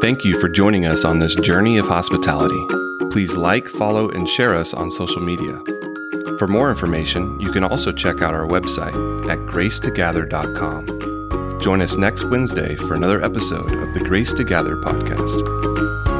Thank 0.00 0.24
you 0.24 0.38
for 0.38 0.48
joining 0.48 0.84
us 0.84 1.04
on 1.04 1.18
this 1.18 1.34
journey 1.34 1.78
of 1.78 1.86
hospitality. 1.88 2.62
Please 3.10 3.36
like, 3.36 3.66
follow, 3.66 4.10
and 4.10 4.28
share 4.28 4.54
us 4.54 4.74
on 4.74 4.90
social 4.90 5.22
media. 5.22 5.58
For 6.38 6.46
more 6.46 6.68
information, 6.68 7.40
you 7.40 7.50
can 7.50 7.64
also 7.64 7.90
check 7.90 8.20
out 8.20 8.34
our 8.34 8.46
website 8.46 8.94
at 9.30 9.38
gracetogather.com. 9.38 11.13
Join 11.64 11.80
us 11.80 11.96
next 11.96 12.24
Wednesday 12.24 12.76
for 12.76 12.92
another 12.92 13.24
episode 13.24 13.72
of 13.72 13.94
the 13.94 14.00
Grace 14.00 14.34
to 14.34 14.44
Gather 14.44 14.76
podcast. 14.76 16.13